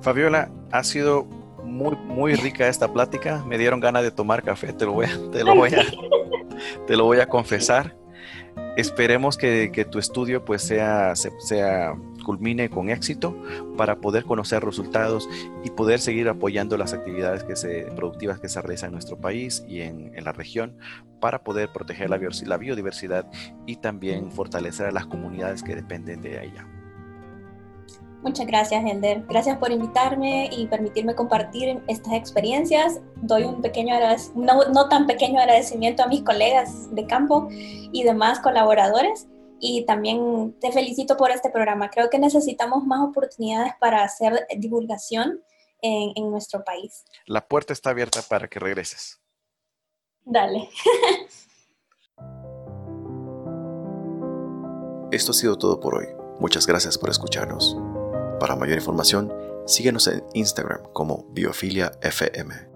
Fabiola, 0.00 0.50
ha 0.70 0.82
sido 0.82 1.24
muy, 1.62 1.96
muy 1.96 2.34
rica 2.34 2.68
esta 2.68 2.92
plática. 2.92 3.44
Me 3.46 3.58
dieron 3.58 3.80
ganas 3.80 4.02
de 4.02 4.10
tomar 4.10 4.42
café, 4.42 4.72
te 4.72 4.84
lo 4.84 4.92
voy 4.92 5.06
a, 5.06 5.30
te 5.30 5.44
lo 5.44 5.54
voy 5.54 5.70
a, 5.74 5.84
te 6.86 6.96
lo 6.96 7.04
voy 7.04 7.20
a 7.20 7.26
confesar. 7.26 8.01
Esperemos 8.76 9.36
que, 9.36 9.86
tu 9.90 9.98
estudio 9.98 10.44
pues 10.44 10.62
sea, 10.62 11.14
sea, 11.14 11.94
culmine 12.24 12.70
con 12.70 12.88
éxito 12.88 13.36
para 13.76 13.96
poder 13.96 14.24
conocer 14.24 14.64
resultados 14.64 15.28
y 15.62 15.70
poder 15.70 16.00
seguir 16.00 16.28
apoyando 16.28 16.78
las 16.78 16.94
actividades 16.94 17.44
que 17.44 17.54
se, 17.54 17.82
productivas 17.94 18.40
que 18.40 18.48
se 18.48 18.62
realizan 18.62 18.88
en 18.88 18.92
nuestro 18.94 19.18
país 19.18 19.62
y 19.68 19.82
en, 19.82 20.12
en 20.16 20.24
la 20.24 20.32
región 20.32 20.78
para 21.20 21.44
poder 21.44 21.70
proteger 21.72 22.08
la, 22.08 22.18
la 22.46 22.56
biodiversidad 22.56 23.30
y 23.66 23.76
también 23.76 24.32
fortalecer 24.32 24.86
a 24.86 24.90
las 24.90 25.06
comunidades 25.06 25.62
que 25.62 25.76
dependen 25.76 26.22
de 26.22 26.42
ella. 26.42 26.66
Muchas 28.22 28.46
gracias, 28.46 28.84
Helder. 28.84 29.24
Gracias 29.28 29.58
por 29.58 29.72
invitarme 29.72 30.48
y 30.52 30.66
permitirme 30.66 31.14
compartir 31.14 31.82
estas 31.88 32.14
experiencias. 32.14 33.00
Doy 33.16 33.42
un 33.44 33.60
pequeño, 33.60 33.96
no, 34.36 34.64
no 34.66 34.88
tan 34.88 35.06
pequeño 35.06 35.40
agradecimiento 35.40 36.04
a 36.04 36.06
mis 36.06 36.22
colegas 36.22 36.94
de 36.94 37.06
campo 37.06 37.48
y 37.50 38.04
demás 38.04 38.38
colaboradores. 38.38 39.26
Y 39.58 39.84
también 39.86 40.56
te 40.60 40.72
felicito 40.72 41.16
por 41.16 41.30
este 41.30 41.50
programa. 41.50 41.90
Creo 41.90 42.10
que 42.10 42.18
necesitamos 42.18 42.84
más 42.84 43.00
oportunidades 43.00 43.72
para 43.80 44.02
hacer 44.02 44.46
divulgación 44.56 45.42
en, 45.80 46.12
en 46.14 46.30
nuestro 46.30 46.64
país. 46.64 47.04
La 47.26 47.46
puerta 47.46 47.72
está 47.72 47.90
abierta 47.90 48.22
para 48.28 48.48
que 48.48 48.60
regreses. 48.60 49.20
Dale. 50.24 50.68
Esto 55.10 55.32
ha 55.32 55.34
sido 55.34 55.58
todo 55.58 55.78
por 55.80 55.96
hoy. 55.96 56.06
Muchas 56.40 56.66
gracias 56.66 56.96
por 56.96 57.10
escucharnos. 57.10 57.76
Para 58.42 58.56
mayor 58.56 58.76
información, 58.76 59.32
síguenos 59.66 60.08
en 60.08 60.24
Instagram 60.34 60.82
como 60.92 61.28
BiofiliaFM. 61.30 62.71